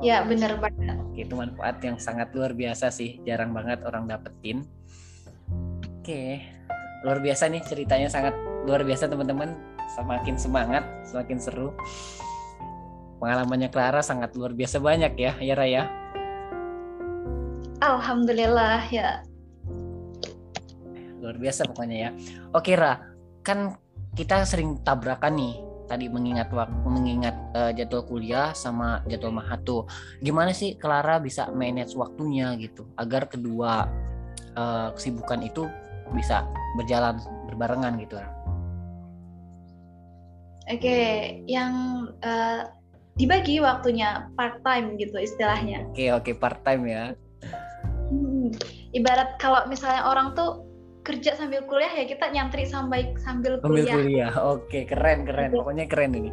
Ya 0.00 0.24
benar 0.24 0.56
banget. 0.56 0.96
Oke, 0.96 1.28
itu 1.28 1.34
manfaat 1.36 1.80
yang 1.84 1.96
sangat 2.00 2.32
luar 2.32 2.56
biasa 2.56 2.88
sih, 2.88 3.20
jarang 3.24 3.52
banget 3.52 3.84
orang 3.84 4.08
dapetin. 4.08 4.64
Oke, 6.00 6.40
luar 7.04 7.20
biasa 7.20 7.52
nih 7.52 7.60
ceritanya 7.64 8.08
sangat 8.08 8.32
luar 8.64 8.84
biasa 8.84 9.08
teman-teman. 9.08 9.52
Semakin 9.92 10.36
semangat, 10.40 10.84
semakin 11.04 11.38
seru. 11.42 11.68
Pengalamannya 13.20 13.68
Clara 13.68 14.00
sangat 14.00 14.32
luar 14.32 14.56
biasa 14.56 14.80
banyak 14.80 15.12
ya, 15.20 15.36
ya 15.36 15.52
Raya. 15.52 15.99
Alhamdulillah 17.80 18.84
ya. 18.92 19.24
Luar 21.20 21.36
biasa 21.40 21.64
pokoknya 21.64 21.96
ya. 21.96 22.10
Oke 22.52 22.76
Ra, 22.76 23.00
kan 23.40 23.76
kita 24.12 24.44
sering 24.44 24.84
tabrakan 24.84 25.36
nih 25.36 25.54
tadi 25.88 26.06
mengingat 26.06 26.52
waktu 26.54 26.86
mengingat 26.86 27.34
uh, 27.56 27.72
jadwal 27.72 28.04
kuliah 28.04 28.52
sama 28.52 29.00
jadwal 29.08 29.32
mahatu. 29.32 29.88
Gimana 30.20 30.52
sih 30.52 30.76
Clara 30.76 31.18
bisa 31.18 31.48
manage 31.50 31.96
waktunya 31.96 32.52
gitu 32.60 32.84
agar 33.00 33.26
kedua 33.26 33.88
uh, 34.54 34.88
kesibukan 34.94 35.40
itu 35.40 35.64
bisa 36.12 36.44
berjalan 36.76 37.16
berbarengan 37.48 37.96
gitu. 37.96 38.20
Oke, 40.70 40.98
yang 41.50 42.06
uh, 42.22 42.70
dibagi 43.18 43.58
waktunya 43.58 44.30
part 44.38 44.62
time 44.62 44.94
gitu 45.00 45.18
istilahnya. 45.18 45.88
Oke, 45.90 46.14
oke 46.14 46.30
part 46.38 46.62
time 46.62 46.84
ya 46.86 47.04
ibarat 48.90 49.38
kalau 49.38 49.66
misalnya 49.70 50.06
orang 50.06 50.34
tuh 50.34 50.66
kerja 51.00 51.32
sambil 51.32 51.64
kuliah 51.64 51.90
ya 51.90 52.04
kita 52.04 52.28
nyantri 52.28 52.68
sambil 52.68 53.16
sambil 53.18 53.56
kuliah. 53.64 53.88
Sambil 53.88 54.04
kuliah. 54.04 54.32
Oke, 54.44 54.84
keren 54.84 55.24
keren. 55.24 55.50
Pokoknya 55.54 55.86
keren 55.88 56.12
ini. 56.12 56.30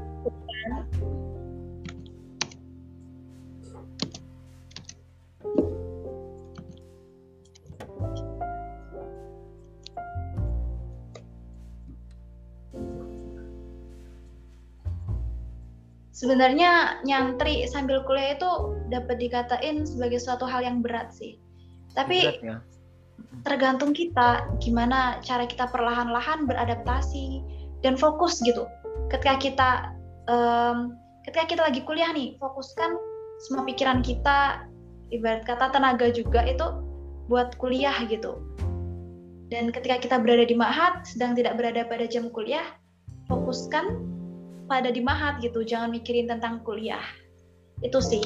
Sebenarnya 16.18 16.98
nyantri 17.06 17.70
sambil 17.70 18.02
kuliah 18.02 18.34
itu 18.34 18.52
dapat 18.90 19.22
dikatain 19.22 19.86
sebagai 19.86 20.18
suatu 20.18 20.50
hal 20.50 20.66
yang 20.66 20.82
berat 20.82 21.14
sih 21.14 21.38
tapi 21.98 22.30
ya. 22.46 22.62
tergantung 23.42 23.92
kita 23.92 24.46
gimana 24.62 25.18
cara 25.26 25.50
kita 25.50 25.66
perlahan-lahan 25.74 26.46
beradaptasi 26.46 27.42
dan 27.82 27.98
fokus 27.98 28.38
gitu. 28.46 28.70
Ketika 29.10 29.36
kita 29.42 29.70
um, 30.30 30.94
ketika 31.26 31.58
kita 31.58 31.62
lagi 31.66 31.82
kuliah 31.82 32.14
nih, 32.14 32.38
fokuskan 32.38 32.94
semua 33.50 33.66
pikiran 33.66 34.06
kita 34.06 34.70
ibarat 35.10 35.42
kata 35.50 35.74
tenaga 35.74 36.14
juga 36.14 36.46
itu 36.46 36.86
buat 37.26 37.58
kuliah 37.58 37.98
gitu. 38.06 38.38
Dan 39.50 39.74
ketika 39.74 39.98
kita 39.98 40.16
berada 40.22 40.46
di 40.46 40.54
mahat 40.54 41.08
sedang 41.08 41.34
tidak 41.34 41.58
berada 41.58 41.88
pada 41.88 42.06
jam 42.06 42.30
kuliah, 42.30 42.68
fokuskan 43.26 44.06
pada 44.68 44.92
di 44.92 45.00
mahat 45.00 45.40
gitu 45.40 45.64
jangan 45.64 45.90
mikirin 45.90 46.28
tentang 46.28 46.60
kuliah 46.68 47.02
itu 47.82 48.00
sih 48.04 48.24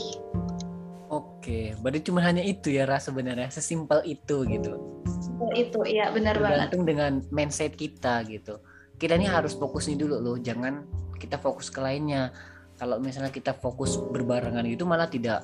Oke, 1.11 1.75
berarti 1.83 2.07
cuma 2.07 2.23
hanya 2.23 2.39
itu 2.39 2.71
ya 2.71 2.87
rasa 2.87 3.11
sebenarnya, 3.11 3.51
sesimpel 3.51 3.99
itu 4.07 4.47
gitu. 4.47 5.03
Simpel 5.03 5.51
itu, 5.59 5.79
iya 5.83 6.07
benar 6.07 6.39
banget. 6.39 6.71
Tergantung 6.71 6.83
dengan 6.87 7.11
mindset 7.35 7.75
kita 7.75 8.23
gitu. 8.31 8.63
Kita 8.95 9.19
ini 9.19 9.27
harus 9.27 9.51
fokus 9.51 9.91
nih 9.91 9.99
dulu 9.99 10.23
loh, 10.23 10.39
jangan 10.39 10.87
kita 11.19 11.35
fokus 11.35 11.67
ke 11.67 11.83
lainnya. 11.83 12.31
Kalau 12.79 12.95
misalnya 13.03 13.27
kita 13.27 13.51
fokus 13.59 13.99
berbarengan 13.99 14.63
gitu 14.71 14.87
malah 14.87 15.11
tidak 15.11 15.43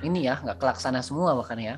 ini 0.00 0.24
ya, 0.24 0.40
nggak 0.40 0.56
kelaksana 0.56 1.04
semua 1.04 1.36
bahkan 1.36 1.60
ya. 1.60 1.76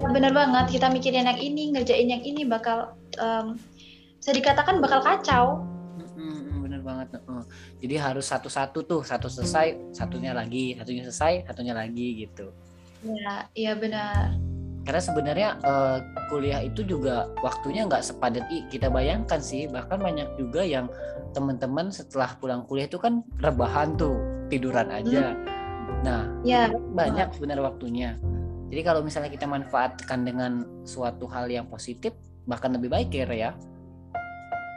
Benar 0.00 0.32
banget, 0.32 0.80
kita 0.80 0.88
mikirin 0.88 1.28
yang 1.28 1.36
ini, 1.36 1.76
ngerjain 1.76 2.08
yang 2.08 2.24
ini 2.24 2.48
bakal 2.48 2.96
um, 3.20 3.60
bisa 4.16 4.32
dikatakan 4.32 4.80
bakal 4.80 5.04
kacau. 5.04 5.60
Banget. 6.86 7.18
Uh. 7.26 7.42
Jadi 7.82 7.94
harus 7.98 8.30
satu-satu 8.30 8.86
tuh, 8.86 9.02
satu 9.02 9.26
selesai, 9.26 9.90
satunya 9.90 10.30
lagi, 10.30 10.78
satunya 10.78 11.02
selesai, 11.02 11.50
satunya 11.50 11.74
lagi 11.74 12.22
gitu. 12.22 12.54
Ya, 13.02 13.50
iya 13.58 13.72
benar. 13.74 14.38
Karena 14.86 15.02
sebenarnya 15.02 15.48
uh, 15.66 15.98
kuliah 16.30 16.62
itu 16.62 16.86
juga 16.86 17.26
waktunya 17.42 17.90
nggak 17.90 18.06
sepadat 18.06 18.46
kita 18.70 18.86
bayangkan 18.86 19.42
sih. 19.42 19.66
Bahkan 19.66 19.98
banyak 19.98 20.38
juga 20.38 20.62
yang 20.62 20.86
teman-teman 21.34 21.90
setelah 21.90 22.38
pulang 22.38 22.62
kuliah 22.70 22.86
itu 22.86 23.02
kan 23.02 23.26
rebahan 23.42 23.98
tuh, 23.98 24.14
tiduran 24.46 24.86
aja. 24.94 25.34
Hmm. 25.34 25.42
Nah, 26.06 26.22
ya 26.46 26.70
banyak 26.70 27.34
sebenarnya 27.34 27.66
waktunya. 27.66 28.10
Jadi 28.70 28.82
kalau 28.86 29.02
misalnya 29.02 29.30
kita 29.30 29.46
manfaatkan 29.46 30.22
dengan 30.22 30.66
suatu 30.86 31.26
hal 31.26 31.50
yang 31.50 31.66
positif, 31.66 32.14
bahkan 32.46 32.70
lebih 32.70 32.90
baik 32.90 33.10
ya, 33.10 33.26
ya. 33.34 33.50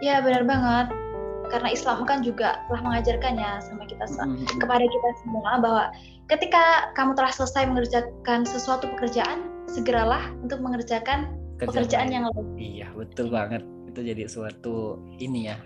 Ya 0.02 0.24
benar 0.26 0.46
banget 0.48 1.09
karena 1.50 1.70
Islam 1.74 2.06
kan 2.06 2.22
juga 2.22 2.62
telah 2.70 2.82
mengajarkannya 2.86 3.52
sama 3.66 3.84
kita 3.90 4.06
mm-hmm. 4.06 4.58
kepada 4.62 4.86
kita 4.86 5.10
semua 5.26 5.52
bahwa 5.60 5.84
ketika 6.30 6.94
kamu 6.94 7.18
telah 7.18 7.34
selesai 7.34 7.64
mengerjakan 7.68 8.46
sesuatu 8.46 8.86
pekerjaan 8.98 9.50
segeralah 9.70 10.30
untuk 10.42 10.62
mengerjakan 10.62 11.34
Kerjaan 11.60 11.86
pekerjaan 11.86 12.08
yang 12.08 12.24
lain. 12.32 12.46
Iya 12.56 12.88
betul 12.96 13.28
banget 13.34 13.68
itu 13.90 14.00
jadi 14.06 14.24
suatu 14.32 15.02
ini 15.20 15.52
ya 15.52 15.58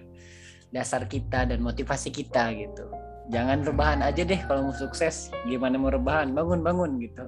dasar 0.73 1.05
kita 1.05 1.45
dan 1.45 1.61
motivasi 1.61 2.09
kita 2.09 2.49
gitu. 2.57 2.89
Jangan 3.31 3.63
rebahan 3.63 4.03
aja 4.03 4.25
deh 4.25 4.41
kalau 4.49 4.67
mau 4.67 4.75
sukses. 4.75 5.31
Gimana 5.47 5.79
mau 5.79 5.93
rebahan? 5.93 6.35
Bangun 6.35 6.59
bangun 6.59 6.99
gitu. 6.99 7.23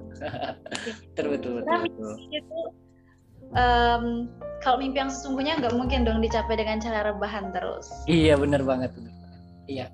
betul 1.14 1.26
betul 1.38 1.52
betul. 1.62 1.80
betul. 1.88 2.12
Itu 2.28 2.60
um, 3.54 4.26
kalau 4.64 4.82
mimpi 4.82 4.98
yang 4.98 5.12
sesungguhnya 5.12 5.60
nggak 5.62 5.74
mungkin 5.76 6.02
dong 6.02 6.18
dicapai 6.24 6.58
dengan 6.58 6.82
cara 6.82 7.12
rebahan 7.12 7.54
terus. 7.54 7.86
Iya 8.10 8.34
benar 8.40 8.66
banget, 8.66 8.90
Iya. 9.66 9.86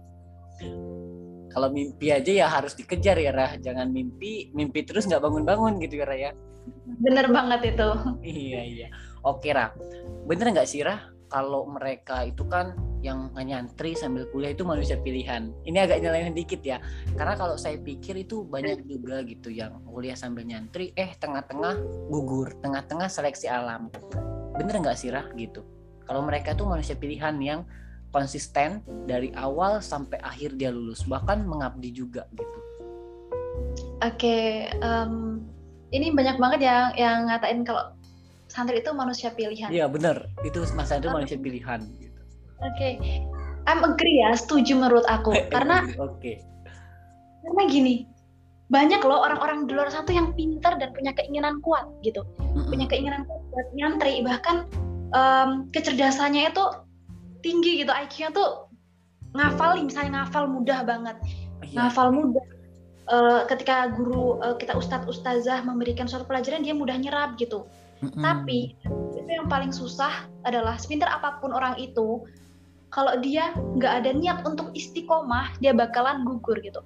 Kalau 1.52 1.68
mimpi 1.68 2.08
aja 2.08 2.32
ya 2.32 2.46
harus 2.48 2.72
dikejar 2.72 3.20
ya 3.20 3.32
Rah. 3.34 3.60
Jangan 3.60 3.92
mimpi, 3.92 4.48
mimpi 4.56 4.88
terus 4.88 5.04
nggak 5.04 5.20
bangun-bangun 5.20 5.76
gitu 5.84 6.00
ya 6.00 6.04
Rah 6.08 6.18
ya. 6.18 6.30
Bener 7.02 7.28
banget 7.28 7.76
itu. 7.76 7.88
iya 8.24 8.60
iya. 8.64 8.88
Oke 9.20 9.52
Rah. 9.52 9.72
Bener 10.24 10.48
nggak 10.56 10.68
sih 10.68 10.80
Rah? 10.80 11.12
Kalau 11.32 11.64
mereka 11.64 12.28
itu 12.28 12.44
kan 12.44 12.76
yang 13.00 13.32
nyantri 13.32 13.96
sambil 13.96 14.28
kuliah 14.28 14.52
itu 14.52 14.68
manusia 14.68 15.00
pilihan. 15.00 15.48
Ini 15.64 15.88
agak 15.88 16.04
nyalain 16.04 16.36
dikit 16.36 16.60
ya. 16.60 16.78
Karena 17.16 17.34
kalau 17.34 17.56
saya 17.56 17.80
pikir 17.80 18.20
itu 18.20 18.44
banyak 18.44 18.84
juga 18.84 19.24
gitu 19.24 19.48
yang 19.48 19.80
kuliah 19.88 20.14
sambil 20.14 20.44
nyantri, 20.44 20.92
eh 20.94 21.16
tengah-tengah 21.16 21.80
gugur, 22.12 22.52
tengah-tengah 22.60 23.08
seleksi 23.08 23.48
alam. 23.48 23.88
Bener 24.60 24.76
nggak 24.78 24.94
sih 25.00 25.08
Rah 25.08 25.26
gitu? 25.34 25.64
Kalau 26.04 26.20
mereka 26.22 26.52
tuh 26.52 26.68
manusia 26.68 26.94
pilihan 26.94 27.34
yang 27.40 27.64
konsisten 28.12 28.84
dari 29.08 29.32
awal 29.34 29.80
sampai 29.80 30.20
akhir 30.20 30.60
dia 30.60 30.68
lulus, 30.68 31.02
bahkan 31.08 31.42
mengabdi 31.48 31.90
juga 31.90 32.28
gitu. 32.36 32.58
Oke, 34.04 34.20
okay, 34.20 34.44
um, 34.84 35.40
ini 35.96 36.12
banyak 36.12 36.36
banget 36.36 36.60
yang 36.68 36.92
yang 37.00 37.18
ngatain 37.26 37.64
kalau 37.64 37.96
santri 38.52 38.84
itu 38.84 38.92
manusia 38.92 39.32
pilihan. 39.32 39.72
Iya 39.72 39.88
bener, 39.88 40.28
itu 40.44 40.60
mas 40.76 40.92
itu 40.92 41.08
manusia 41.08 41.40
pilihan. 41.40 41.80
Oke, 42.60 43.00
okay. 43.00 43.24
I'm 43.64 43.80
agree 43.80 44.20
ya, 44.20 44.36
setuju 44.36 44.76
menurut 44.76 45.08
aku. 45.08 45.32
karena 45.54 45.88
oke. 45.96 46.20
Okay. 46.20 46.36
Karena 47.42 47.62
gini, 47.66 48.04
banyak 48.68 49.00
loh 49.02 49.24
orang-orang 49.24 49.64
di 49.64 49.72
luar 49.72 49.88
satu 49.88 50.12
yang 50.12 50.36
pintar 50.36 50.76
dan 50.76 50.92
punya 50.92 51.16
keinginan 51.16 51.64
kuat 51.64 51.88
gitu, 52.04 52.22
mm-hmm. 52.38 52.68
punya 52.68 52.86
keinginan 52.86 53.24
kuat 53.24 53.42
buat 53.50 53.68
nyantri, 53.72 54.20
bahkan 54.20 54.68
um, 55.16 55.72
kecerdasannya 55.72 56.52
itu 56.52 56.64
tinggi 57.42 57.82
gitu, 57.82 57.90
IQ-nya 57.90 58.30
tuh 58.36 58.70
ngafal, 59.34 59.80
misalnya 59.80 60.22
ngafal 60.22 60.44
mudah 60.46 60.84
banget, 60.84 61.16
yeah. 61.72 61.88
ngafal 61.88 62.12
mudah. 62.12 62.44
Uh, 63.02 63.42
ketika 63.50 63.90
guru 63.98 64.38
uh, 64.38 64.54
kita 64.54 64.78
ustadz 64.78 65.10
ustazah 65.10 65.58
memberikan 65.66 66.06
suatu 66.06 66.22
pelajaran 66.22 66.62
dia 66.62 66.70
mudah 66.70 66.94
nyerap 66.94 67.34
gitu. 67.34 67.66
Tapi 68.02 68.74
itu 69.14 69.30
yang 69.30 69.46
paling 69.46 69.70
susah 69.70 70.26
adalah 70.42 70.74
sepintar 70.74 71.06
apa 71.06 71.38
pun 71.38 71.54
orang 71.54 71.78
itu 71.78 72.26
kalau 72.90 73.14
dia 73.22 73.54
nggak 73.78 74.04
ada 74.04 74.10
niat 74.10 74.38
untuk 74.42 74.74
istiqomah 74.74 75.54
dia 75.62 75.70
bakalan 75.70 76.26
gugur 76.26 76.58
gitu. 76.58 76.82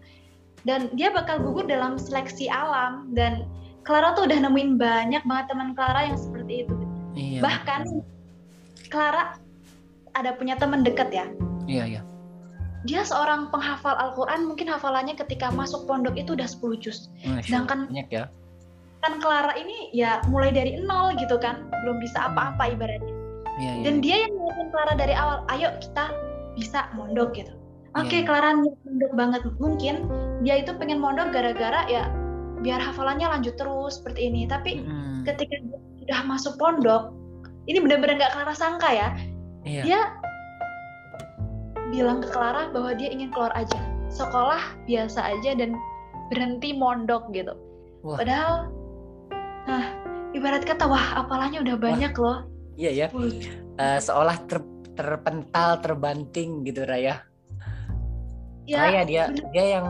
Dan 0.68 0.92
dia 0.98 1.08
bakal 1.14 1.40
gugur 1.40 1.64
dalam 1.64 1.96
seleksi 1.96 2.50
alam 2.52 3.14
dan 3.16 3.48
Clara 3.86 4.18
tuh 4.18 4.26
udah 4.26 4.42
nemuin 4.42 4.76
banyak 4.76 5.22
banget 5.24 5.46
teman 5.54 5.72
Clara 5.78 6.10
yang 6.10 6.18
seperti 6.18 6.66
itu. 6.66 6.74
Iya, 7.16 7.40
bahkan. 7.40 8.02
Clara 8.86 9.38
ada 10.14 10.30
punya 10.34 10.54
teman 10.58 10.86
dekat 10.86 11.10
ya. 11.10 11.26
Iya 11.66 11.84
iya. 11.86 12.02
Dia 12.86 13.02
seorang 13.02 13.50
penghafal 13.50 13.98
Al-Quran 13.98 14.46
mungkin 14.46 14.70
hafalannya 14.70 15.18
ketika 15.18 15.50
masuk 15.50 15.90
pondok 15.90 16.14
itu 16.14 16.38
udah 16.38 16.46
10 16.46 16.78
juz. 16.78 17.10
Sedangkan 17.42 17.90
banyak 17.90 18.08
ya 18.10 18.24
kan 19.06 19.22
Clara 19.22 19.54
ini 19.54 19.94
ya 19.94 20.18
mulai 20.26 20.50
dari 20.50 20.82
nol 20.82 21.14
gitu 21.14 21.38
kan 21.38 21.70
belum 21.86 22.02
bisa 22.02 22.26
apa-apa 22.26 22.74
ibaratnya 22.74 23.16
Iya, 23.56 23.70
iya. 23.72 23.84
Dan 23.88 23.94
dia 24.04 24.16
yang 24.28 24.32
ngeliatin 24.36 24.68
Clara 24.68 24.94
dari 24.96 25.14
awal, 25.16 25.38
ayo 25.48 25.68
kita 25.80 26.04
bisa 26.56 26.92
mondok 26.92 27.36
gitu. 27.36 27.52
Oke, 27.96 28.12
okay, 28.12 28.20
iya. 28.22 28.28
Clara 28.28 28.48
mondok 28.60 29.12
banget. 29.16 29.40
Mungkin 29.56 29.94
dia 30.44 30.60
itu 30.60 30.76
pengen 30.76 31.00
mondok 31.00 31.32
gara-gara 31.32 31.88
ya 31.88 32.12
biar 32.60 32.80
hafalannya 32.80 33.28
lanjut 33.28 33.56
terus 33.56 34.00
seperti 34.00 34.28
ini. 34.28 34.44
Tapi 34.44 34.84
hmm. 34.84 35.24
ketika 35.24 35.56
dia 35.56 35.78
sudah 36.04 36.20
masuk 36.28 36.54
pondok, 36.60 37.16
ini 37.64 37.80
benar-benar 37.80 38.20
nggak 38.20 38.32
Clara 38.36 38.54
sangka 38.54 38.88
ya. 38.92 39.08
Iya. 39.64 39.82
Dia 39.88 40.00
bilang 41.96 42.20
ke 42.20 42.28
Clara 42.28 42.68
bahwa 42.76 42.92
dia 42.92 43.08
ingin 43.08 43.32
keluar 43.32 43.56
aja, 43.56 43.80
sekolah 44.12 44.60
biasa 44.84 45.32
aja 45.32 45.56
dan 45.56 45.72
berhenti 46.28 46.76
mondok 46.76 47.32
gitu. 47.32 47.56
Wah. 48.04 48.20
Padahal, 48.20 48.68
nah 49.66 49.84
ibarat 50.32 50.62
kata 50.62 50.86
wah 50.86 51.20
apalanya 51.26 51.60
udah 51.60 51.76
banyak 51.76 52.14
wah. 52.16 52.22
loh 52.22 52.56
Iya 52.76 52.90
ya. 52.92 53.06
Uh, 53.80 53.98
seolah 54.00 54.36
ter, 54.44 54.60
terpental, 54.92 55.80
terbanting 55.80 56.62
gitu 56.64 56.84
Raya. 56.84 57.24
Ya, 58.68 58.82
Raya 58.84 59.02
dia 59.08 59.22
bener. 59.32 59.44
dia 59.52 59.64
yang 59.80 59.86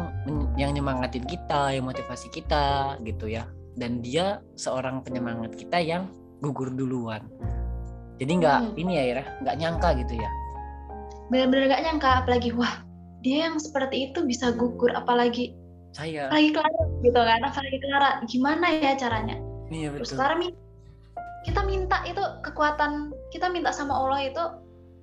yang 0.54 0.70
nyemangatin 0.72 1.26
kita, 1.26 1.74
yang 1.74 1.84
motivasi 1.90 2.30
kita 2.30 2.96
gitu 3.02 3.26
ya. 3.26 3.50
Dan 3.76 4.00
dia 4.00 4.40
seorang 4.56 5.02
penyemangat 5.02 5.58
kita 5.58 5.82
yang 5.82 6.08
gugur 6.40 6.72
duluan. 6.72 7.26
Jadi 8.16 8.32
nggak 8.40 8.60
hmm. 8.72 8.80
ini 8.80 8.92
ya 8.96 9.02
Ira, 9.12 9.24
nggak 9.44 9.56
nyangka 9.60 9.88
gitu 10.00 10.14
ya. 10.16 10.30
Bener-bener 11.28 11.68
nggak 11.68 11.82
nyangka, 11.84 12.10
apalagi 12.24 12.50
wah 12.56 12.80
dia 13.20 13.50
yang 13.50 13.58
seperti 13.58 14.12
itu 14.12 14.24
bisa 14.24 14.54
gugur, 14.54 14.94
apalagi 14.94 15.52
saya. 15.92 16.30
Apalagi 16.30 16.50
Clara 16.54 16.82
gitu 17.04 17.20
kan, 17.20 17.40
apalagi 17.44 17.78
Clara, 17.82 18.10
gimana 18.30 18.66
ya 18.80 18.92
caranya? 18.96 19.36
Iya 19.70 19.88
betul. 19.94 20.02
Terus 20.04 20.12
Clara 20.14 20.36
kita 21.46 21.60
minta 21.62 22.02
itu 22.02 22.22
kekuatan 22.42 23.14
kita 23.30 23.46
minta 23.46 23.70
sama 23.70 23.94
Allah 23.94 24.26
itu 24.26 24.42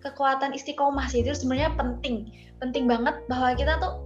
kekuatan 0.04 0.52
istiqomah 0.52 1.08
sih. 1.08 1.23
Itu 1.23 1.36
sebenarnya 1.36 1.76
penting 1.80 2.32
penting 2.60 2.88
banget 2.88 3.15
bahwa 3.32 3.56
kita 3.56 3.80
tuh 3.80 4.04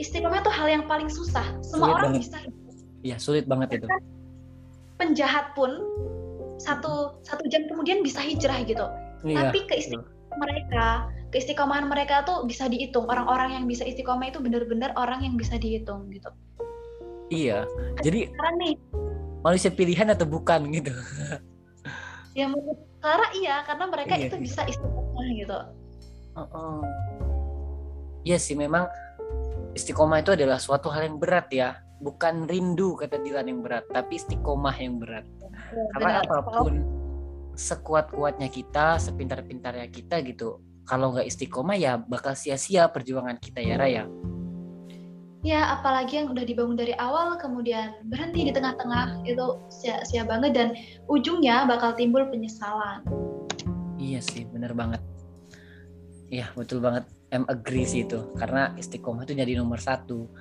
istiqomah 0.00 0.40
itu 0.40 0.52
hal 0.52 0.68
yang 0.68 0.84
paling 0.88 1.12
susah. 1.12 1.44
Semua 1.60 1.92
sulit 1.92 1.96
orang 1.96 2.12
banget. 2.16 2.22
bisa 2.24 2.36
iya 3.04 3.16
sulit 3.20 3.44
banget 3.44 3.84
itu. 3.84 3.86
Penjahat 4.96 5.52
pun 5.52 5.76
satu 6.56 7.20
satu 7.26 7.44
jam 7.52 7.68
kemudian 7.68 8.00
bisa 8.00 8.24
hijrah 8.24 8.64
gitu. 8.64 8.88
Iya, 9.24 9.52
tapi 9.52 9.64
keistiqomahan 9.68 10.36
mereka 10.40 10.86
keistiqomahan 11.32 11.86
mereka 11.88 12.24
tuh 12.24 12.48
bisa 12.48 12.68
dihitung. 12.68 13.04
Orang-orang 13.08 13.60
yang 13.60 13.64
bisa 13.68 13.84
istiqomah 13.84 14.32
itu 14.32 14.40
benar-benar 14.40 14.96
orang 14.96 15.20
yang 15.20 15.36
bisa 15.36 15.60
dihitung 15.60 16.08
gitu. 16.08 16.32
Iya 17.32 17.68
jadi 18.04 18.28
sekarang 18.32 18.56
nih 18.60 18.74
manusia 19.44 19.68
pilihan 19.68 20.08
atau 20.10 20.24
bukan 20.24 20.72
gitu 20.72 20.90
ya 22.38 22.48
menurut 22.48 22.80
Clara 23.04 23.28
iya 23.36 23.60
karena 23.68 23.84
mereka 23.92 24.16
iya, 24.16 24.32
itu 24.32 24.36
iya. 24.40 24.42
bisa 24.42 24.60
istiqomah 24.64 25.26
gitu 25.36 25.58
uh 26.34 26.40
-uh. 26.40 26.80
Iya 28.24 28.40
sih 28.40 28.56
memang 28.56 28.88
istiqomah 29.76 30.24
itu 30.24 30.32
adalah 30.32 30.56
suatu 30.56 30.88
hal 30.88 31.04
yang 31.04 31.20
berat 31.20 31.52
ya 31.52 31.76
bukan 32.00 32.48
rindu 32.48 32.96
kata 32.96 33.20
Dilan 33.20 33.52
yang 33.52 33.60
berat 33.60 33.84
tapi 33.92 34.16
istiqomah 34.16 34.72
yang 34.80 34.96
berat 34.96 35.28
ya, 35.28 35.84
karena 35.92 36.10
benar. 36.24 36.40
apa 36.40 36.52
pun 36.64 36.74
sekuat-kuatnya 37.54 38.48
kita 38.48 38.96
sepintar-pintarnya 38.96 39.92
kita 39.92 40.24
gitu 40.24 40.64
kalau 40.88 41.12
nggak 41.12 41.28
istiqomah 41.28 41.76
ya 41.76 42.00
bakal 42.00 42.32
sia-sia 42.36 42.88
perjuangan 42.92 43.40
kita 43.40 43.60
ya 43.64 43.76
Raya. 43.80 44.04
Ya, 45.44 45.76
apalagi 45.76 46.24
yang 46.24 46.32
udah 46.32 46.40
dibangun 46.40 46.72
dari 46.72 46.96
awal 46.96 47.36
kemudian 47.36 48.00
berhenti 48.08 48.48
di 48.48 48.52
tengah-tengah 48.56 49.28
itu 49.28 49.60
sia-sia 49.68 50.24
banget 50.24 50.56
dan 50.56 50.68
ujungnya 51.04 51.68
bakal 51.68 51.92
timbul 51.92 52.24
penyesalan. 52.32 53.04
Iya 54.00 54.24
sih, 54.24 54.48
bener 54.48 54.72
banget. 54.72 55.04
Iya, 56.32 56.48
betul 56.56 56.80
banget. 56.80 57.04
I'm 57.28 57.44
agree 57.52 57.84
sih 57.84 58.08
itu. 58.08 58.32
Karena 58.40 58.72
istiqomah 58.72 59.28
itu 59.28 59.36
jadi 59.36 59.60
nomor 59.60 59.84
satu. 59.84 60.32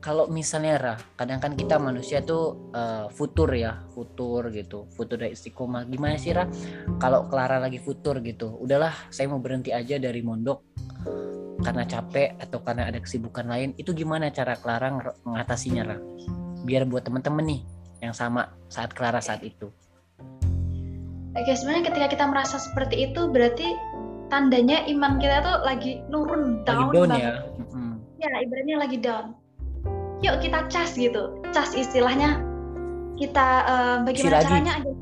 Kalau 0.00 0.24
misalnya 0.32 0.80
Ra, 0.80 0.94
kadang 1.20 1.36
kan 1.36 1.52
kita 1.52 1.76
manusia 1.76 2.24
tuh 2.24 2.72
uh, 2.72 3.12
futur 3.12 3.52
ya, 3.52 3.84
futur 3.92 4.48
gitu, 4.56 4.88
futur 4.96 5.20
dari 5.20 5.36
istiqomah. 5.36 5.84
Gimana 5.84 6.16
sih 6.16 6.32
Ra? 6.32 6.48
Kalau 6.96 7.28
Clara 7.28 7.60
lagi 7.60 7.76
futur 7.76 8.24
gitu, 8.24 8.56
udahlah 8.56 9.12
saya 9.12 9.28
mau 9.28 9.36
berhenti 9.36 9.76
aja 9.76 10.00
dari 10.00 10.24
mondok 10.24 10.64
karena 11.62 11.84
capek 11.88 12.36
atau 12.40 12.58
karena 12.60 12.88
ada 12.88 12.98
kesibukan 13.00 13.46
lain 13.48 13.72
itu 13.80 13.96
gimana 13.96 14.28
cara 14.28 14.56
Clara 14.60 14.92
mengatasinya 15.24 15.82
Ra? 15.86 15.96
biar 16.66 16.84
buat 16.84 17.06
temen-temen 17.06 17.44
nih 17.46 17.60
yang 18.04 18.12
sama 18.12 18.52
saat 18.68 18.92
Clara 18.92 19.22
saat 19.22 19.40
itu 19.46 19.72
Oke 21.36 21.52
sebenarnya 21.52 21.92
ketika 21.92 22.06
kita 22.16 22.24
merasa 22.32 22.56
seperti 22.56 23.12
itu 23.12 23.28
berarti 23.28 23.76
tandanya 24.32 24.88
iman 24.88 25.20
kita 25.20 25.44
tuh 25.44 25.56
lagi 25.62 26.00
nurun 26.08 26.64
down, 26.64 26.90
lagi 26.90 26.96
down 26.96 27.08
banget. 27.12 27.20
ya 27.20 27.32
mm-hmm. 27.60 27.92
ya 28.18 28.30
ibaratnya 28.42 28.76
lagi 28.80 28.98
down 28.98 29.26
yuk 30.24 30.36
kita 30.40 30.64
cas 30.72 30.96
gitu 30.96 31.36
cas 31.52 31.76
istilahnya 31.76 32.40
kita 33.16 33.48
uh, 33.64 33.96
bagaimana 34.04 34.44
caranya 34.44 34.74
di 34.84 34.92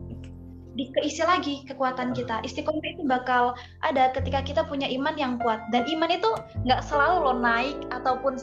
keisi 0.74 1.22
lagi 1.22 1.62
kekuatan 1.70 2.12
kita. 2.12 2.42
Istiqomah 2.42 2.82
itu 2.82 3.02
bakal 3.06 3.54
ada 3.86 4.10
ketika 4.12 4.42
kita 4.42 4.62
punya 4.66 4.90
iman 4.90 5.14
yang 5.14 5.38
kuat. 5.40 5.62
Dan 5.70 5.86
iman 5.86 6.10
itu 6.10 6.30
nggak 6.66 6.82
selalu 6.84 7.16
lo 7.24 7.32
naik 7.38 7.76
ataupun 7.94 8.42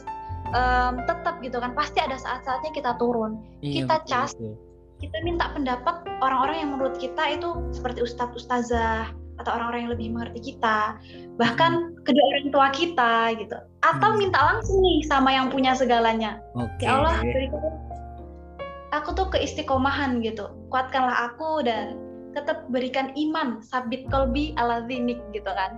um, 0.56 0.94
tetap 1.04 1.38
gitu 1.44 1.60
kan. 1.60 1.76
Pasti 1.76 2.00
ada 2.00 2.16
saat-saatnya 2.16 2.72
kita 2.72 2.96
turun. 2.96 3.40
Iya, 3.60 3.84
kita 3.84 3.96
cas, 4.08 4.32
kita 5.02 5.16
minta 5.26 5.50
pendapat 5.52 6.06
orang-orang 6.22 6.56
yang 6.62 6.70
menurut 6.78 6.96
kita 6.96 7.36
itu 7.36 7.58
seperti 7.74 8.06
ustadz 8.06 8.38
ustazah 8.38 9.10
atau 9.40 9.50
orang-orang 9.58 9.88
yang 9.88 9.92
lebih 9.92 10.08
mengerti 10.14 10.54
kita. 10.54 10.96
Bahkan 11.40 11.72
hmm. 11.74 12.06
kedua 12.06 12.24
orang 12.30 12.48
tua 12.54 12.68
kita 12.70 13.14
gitu. 13.40 13.58
Atau 13.82 14.14
hmm. 14.14 14.18
minta 14.22 14.38
langsung 14.38 14.78
nih 14.78 15.02
sama 15.10 15.34
yang 15.34 15.50
punya 15.50 15.74
segalanya. 15.74 16.38
Okay. 16.54 16.86
Ya 16.86 17.02
Allah, 17.02 17.18
berikan 17.20 17.92
aku 18.92 19.16
tuh 19.16 19.26
keistiqomahan 19.32 20.20
gitu. 20.22 20.52
Kuatkanlah 20.68 21.32
aku 21.32 21.64
dan 21.64 21.98
tetap 22.32 22.66
berikan 22.72 23.12
iman 23.14 23.60
sabit 23.64 24.08
kolbi 24.08 24.56
ala 24.56 24.84
zinik 24.88 25.20
gitu 25.32 25.48
kan. 25.48 25.76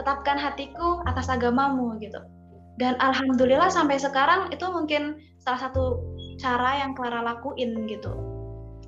Tetapkan 0.00 0.38
hatiku 0.38 1.02
atas 1.06 1.28
agamamu 1.28 1.98
gitu. 2.00 2.18
Dan 2.80 2.96
alhamdulillah 2.98 3.68
sampai 3.68 4.00
sekarang 4.00 4.48
itu 4.50 4.64
mungkin 4.72 5.20
salah 5.42 5.68
satu 5.68 6.00
cara 6.40 6.80
yang 6.80 6.96
Clara 6.96 7.20
lakuin 7.20 7.84
gitu. 7.90 8.10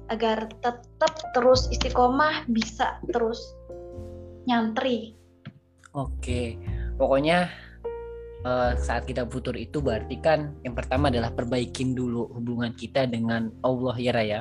Agar 0.08 0.48
tetap 0.60 1.12
terus 1.36 1.68
istiqomah 1.68 2.48
bisa 2.48 2.98
terus 3.12 3.40
nyantri. 4.48 5.16
Oke 5.94 6.58
pokoknya 6.98 7.50
uh, 8.46 8.72
saat 8.78 9.08
kita 9.08 9.26
futur 9.26 9.56
itu 9.58 9.82
berarti 9.82 10.20
kan 10.22 10.54
yang 10.62 10.76
pertama 10.76 11.10
adalah 11.10 11.34
perbaikin 11.34 11.96
dulu 11.96 12.30
hubungan 12.34 12.72
kita 12.76 13.08
dengan 13.08 13.50
Allah 13.66 13.96
ya 13.98 14.12
Raya 14.14 14.40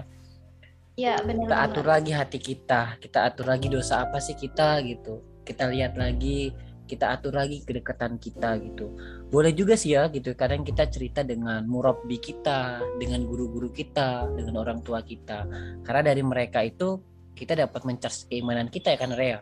Ya, 0.93 1.17
benar. 1.25 1.49
Kita 1.49 1.57
atur 1.65 1.85
lagi 1.89 2.11
hati 2.13 2.37
kita, 2.37 3.01
kita 3.01 3.19
atur 3.25 3.49
lagi 3.49 3.65
dosa 3.65 4.05
apa 4.05 4.21
sih 4.21 4.37
kita 4.37 4.77
gitu. 4.85 5.25
Kita 5.41 5.65
lihat 5.73 5.97
lagi, 5.97 6.53
kita 6.85 7.17
atur 7.17 7.33
lagi 7.33 7.65
kedekatan 7.65 8.21
kita 8.21 8.61
gitu. 8.61 8.93
Boleh 9.33 9.57
juga 9.57 9.73
sih 9.73 9.97
ya 9.97 10.05
gitu. 10.13 10.37
Kadang 10.37 10.61
kita 10.61 10.85
cerita 10.93 11.25
dengan 11.25 11.65
murabbi 11.65 12.21
kita, 12.21 12.85
dengan 13.01 13.25
guru-guru 13.25 13.73
kita, 13.73 14.29
dengan 14.37 14.61
orang 14.61 14.85
tua 14.85 15.01
kita. 15.01 15.49
Karena 15.81 16.13
dari 16.13 16.21
mereka 16.21 16.61
itu 16.61 17.01
kita 17.33 17.57
dapat 17.57 17.81
mencas 17.89 18.29
keimanan 18.29 18.69
kita 18.69 18.93
ya 18.93 18.97
kan 19.01 19.17
Rea. 19.17 19.41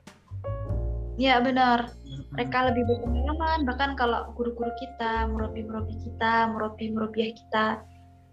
Ya 1.19 1.43
benar. 1.43 1.91
Mereka 2.31 2.71
lebih 2.71 2.87
berpengalaman 2.87 3.67
bahkan 3.67 3.99
kalau 3.99 4.31
guru-guru 4.39 4.71
kita, 4.79 5.27
murabbi-murabbi 5.27 5.99
kita, 5.99 6.47
murabbi-murabbiah 6.47 7.35
kita 7.35 7.83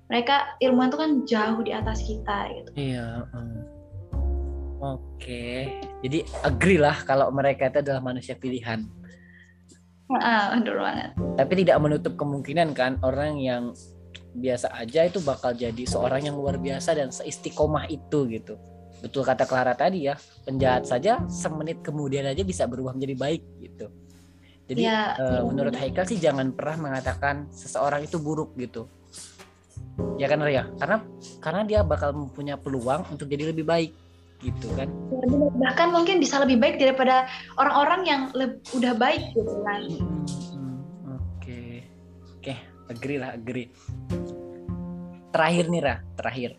mereka 0.08 0.56
ilmuwan 0.58 0.88
itu 0.88 0.98
kan 0.98 1.10
jauh 1.28 1.60
di 1.60 1.72
atas 1.76 2.00
kita 2.02 2.36
gitu. 2.56 2.70
Iya 2.74 3.28
um. 3.36 3.52
oke. 4.80 5.20
Okay. 5.20 5.84
jadi 6.00 6.24
agree 6.42 6.80
lah 6.80 6.96
kalau 7.04 7.28
mereka 7.28 7.68
itu 7.68 7.84
adalah 7.84 8.00
manusia 8.00 8.32
pilihan. 8.34 8.88
Ah 10.08 10.56
betul 10.56 10.80
banget. 10.80 11.12
Tapi 11.36 11.52
tidak 11.60 11.76
menutup 11.84 12.16
kemungkinan 12.16 12.72
kan 12.72 12.96
orang 13.04 13.36
yang 13.36 13.76
biasa 14.32 14.72
aja 14.72 15.04
itu 15.04 15.20
bakal 15.20 15.52
jadi 15.52 15.84
seorang 15.84 16.24
yang 16.24 16.36
luar 16.40 16.56
biasa 16.56 16.96
dan 16.96 17.12
seistiqomah 17.12 17.92
itu 17.92 18.24
gitu. 18.32 18.56
Betul 19.04 19.28
kata 19.28 19.44
Clara 19.44 19.76
tadi 19.76 20.08
ya 20.08 20.16
penjahat 20.48 20.88
saja 20.88 21.20
semenit 21.28 21.84
kemudian 21.84 22.24
aja 22.24 22.40
bisa 22.40 22.64
berubah 22.64 22.96
menjadi 22.96 23.14
baik 23.14 23.42
gitu. 23.60 23.92
Jadi 24.68 24.84
ya, 24.84 25.16
uh, 25.16 25.48
menurut 25.48 25.72
Haikal 25.76 26.04
sih 26.04 26.20
jangan 26.20 26.52
pernah 26.52 26.92
mengatakan 26.92 27.48
seseorang 27.52 28.04
itu 28.04 28.20
buruk 28.20 28.52
gitu 28.60 28.84
ya 30.18 30.26
kan 30.26 30.42
Ria? 30.42 30.66
Karena 30.78 30.96
karena 31.38 31.62
dia 31.64 31.80
bakal 31.86 32.14
mempunyai 32.14 32.58
peluang 32.58 33.06
untuk 33.10 33.30
jadi 33.30 33.54
lebih 33.54 33.64
baik 33.64 33.90
gitu 34.42 34.70
kan? 34.78 34.86
Ya, 35.10 35.50
bahkan 35.58 35.88
mungkin 35.90 36.22
bisa 36.22 36.38
lebih 36.42 36.62
baik 36.62 36.78
daripada 36.78 37.26
orang-orang 37.58 38.00
yang 38.06 38.20
udah 38.74 38.94
baik 38.94 39.34
gitu 39.34 39.54
kan? 39.66 39.82
Oke. 41.18 41.86
Oke 42.38 42.54
okay. 42.54 42.58
agree 42.90 43.18
lah 43.18 43.34
agree. 43.34 43.66
Terakhir 45.34 45.64
nih 45.70 45.80
Ra 45.82 45.96
terakhir. 46.18 46.50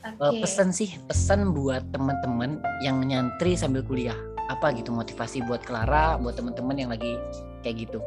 Okay. 0.00 0.16
uh, 0.16 0.32
eh, 0.32 0.40
pesan 0.40 0.72
sih 0.72 0.96
pesan 1.04 1.52
buat 1.52 1.84
teman-teman 1.92 2.58
yang 2.82 3.02
nyantri 3.04 3.54
sambil 3.58 3.82
kuliah. 3.86 4.16
Apa 4.50 4.74
gitu 4.74 4.90
motivasi 4.90 5.46
buat 5.46 5.62
Clara 5.62 6.18
buat 6.18 6.34
teman-teman 6.34 6.74
yang 6.74 6.90
lagi 6.90 7.14
kayak 7.62 7.86
gitu? 7.86 8.02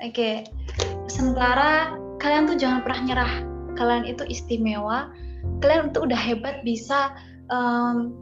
Oke. 0.00 0.14
Okay. 0.14 0.34
pesan 1.06 1.34
Clara 1.34 1.99
kalian 2.20 2.46
tuh 2.46 2.56
jangan 2.60 2.84
pernah 2.84 3.00
nyerah. 3.02 3.34
Kalian 3.74 4.04
itu 4.04 4.22
istimewa. 4.28 5.10
Kalian 5.64 5.90
tuh 5.96 6.04
udah 6.04 6.20
hebat 6.20 6.60
bisa 6.62 7.16
um, 7.48 8.12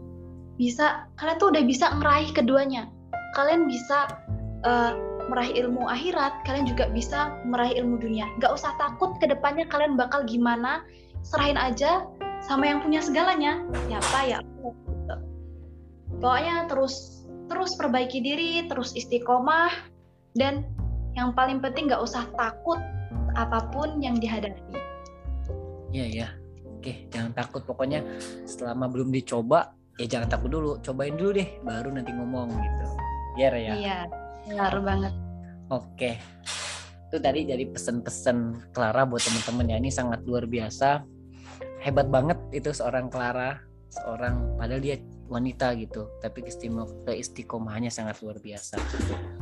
bisa 0.56 1.06
kalian 1.18 1.38
tuh 1.42 1.50
udah 1.50 1.62
bisa 1.66 1.90
ngeraih 1.98 2.30
keduanya. 2.30 2.86
Kalian 3.34 3.66
bisa 3.66 4.06
uh, 4.62 4.94
meraih 5.28 5.52
ilmu 5.60 5.84
akhirat 5.84 6.40
kalian 6.48 6.64
juga 6.64 6.88
bisa 6.94 7.36
meraih 7.44 7.76
ilmu 7.82 8.00
dunia. 8.00 8.24
Gak 8.40 8.54
usah 8.54 8.72
takut 8.80 9.18
ke 9.20 9.28
depannya 9.28 9.68
kalian 9.68 9.98
bakal 9.98 10.24
gimana 10.24 10.86
serahin 11.20 11.58
aja 11.58 12.06
sama 12.40 12.70
yang 12.70 12.80
punya 12.80 13.02
segalanya. 13.02 13.60
Ya 13.90 13.98
apa 13.98 14.20
ya? 14.24 14.38
Pokoknya 16.18 16.70
terus 16.70 17.26
terus 17.50 17.74
perbaiki 17.74 18.22
diri 18.22 18.66
terus 18.70 18.94
istiqomah 18.94 19.70
dan 20.38 20.64
yang 21.16 21.34
paling 21.34 21.58
penting 21.58 21.90
gak 21.90 22.02
usah 22.02 22.26
takut 22.38 22.78
apa 23.38 23.70
pun 23.70 24.02
yang 24.02 24.18
dihadapi. 24.18 24.74
Iya 25.94 26.06
ya. 26.10 26.28
Oke, 26.78 27.06
jangan 27.10 27.34
takut 27.34 27.62
pokoknya 27.66 28.02
selama 28.46 28.86
belum 28.90 29.10
dicoba 29.10 29.74
ya 29.98 30.06
jangan 30.06 30.28
takut 30.30 30.50
dulu, 30.50 30.78
cobain 30.78 31.14
dulu 31.18 31.34
deh 31.34 31.48
baru 31.62 31.90
nanti 31.90 32.10
ngomong 32.14 32.48
gitu. 32.54 32.86
Iya 33.38 33.48
ya. 33.54 33.72
Iya, 33.74 33.98
benar 34.46 34.74
banget. 34.82 35.14
Oke. 35.70 36.10
Itu 37.08 37.18
tadi 37.18 37.48
jadi 37.48 37.64
pesan-pesan 37.66 38.70
Clara 38.70 39.02
buat 39.08 39.22
teman-teman 39.22 39.74
ya 39.74 39.76
ini 39.80 39.90
sangat 39.90 40.22
luar 40.22 40.46
biasa. 40.46 41.02
Hebat 41.82 42.10
banget 42.10 42.38
itu 42.54 42.70
seorang 42.70 43.10
Clara, 43.10 43.58
seorang 43.90 44.54
padahal 44.54 44.82
dia 44.82 45.02
wanita 45.26 45.74
gitu, 45.78 46.06
tapi 46.22 46.46
keistiqomahnya 46.46 47.90
sangat 47.90 48.22
luar 48.22 48.38
biasa. 48.38 48.78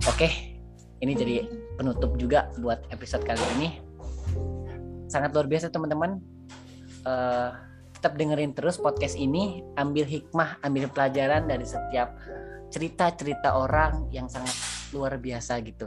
Oke, 0.08 0.56
ini 1.04 1.12
jadi 1.12 1.44
penutup 1.76 2.16
juga 2.16 2.48
buat 2.60 2.80
episode 2.88 3.24
kali 3.28 3.44
ini 3.60 3.85
sangat 5.06 5.32
luar 5.34 5.46
biasa 5.46 5.70
teman-teman. 5.72 6.18
Uh, 7.06 7.54
tetap 7.96 8.18
dengerin 8.18 8.52
terus 8.52 8.76
podcast 8.76 9.16
ini. 9.16 9.62
Ambil 9.78 10.04
hikmah 10.06 10.60
ambil 10.62 10.90
pelajaran 10.90 11.46
dari 11.46 11.64
setiap 11.64 12.14
cerita-cerita 12.70 13.54
orang 13.54 14.10
yang 14.10 14.26
sangat 14.26 14.52
luar 14.90 15.16
biasa 15.18 15.62
gitu. 15.62 15.86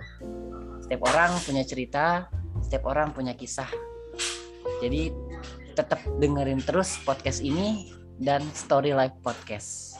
Setiap 0.84 1.02
orang 1.12 1.32
punya 1.44 1.64
cerita 1.68 2.28
setiap 2.64 2.88
orang 2.90 3.12
punya 3.16 3.34
kisah. 3.36 3.70
Jadi 4.80 5.12
tetap 5.76 6.00
dengerin 6.20 6.60
terus 6.64 7.00
podcast 7.04 7.40
ini 7.44 7.92
dan 8.20 8.44
Story 8.56 8.92
Life 8.92 9.16
Podcast. 9.24 9.99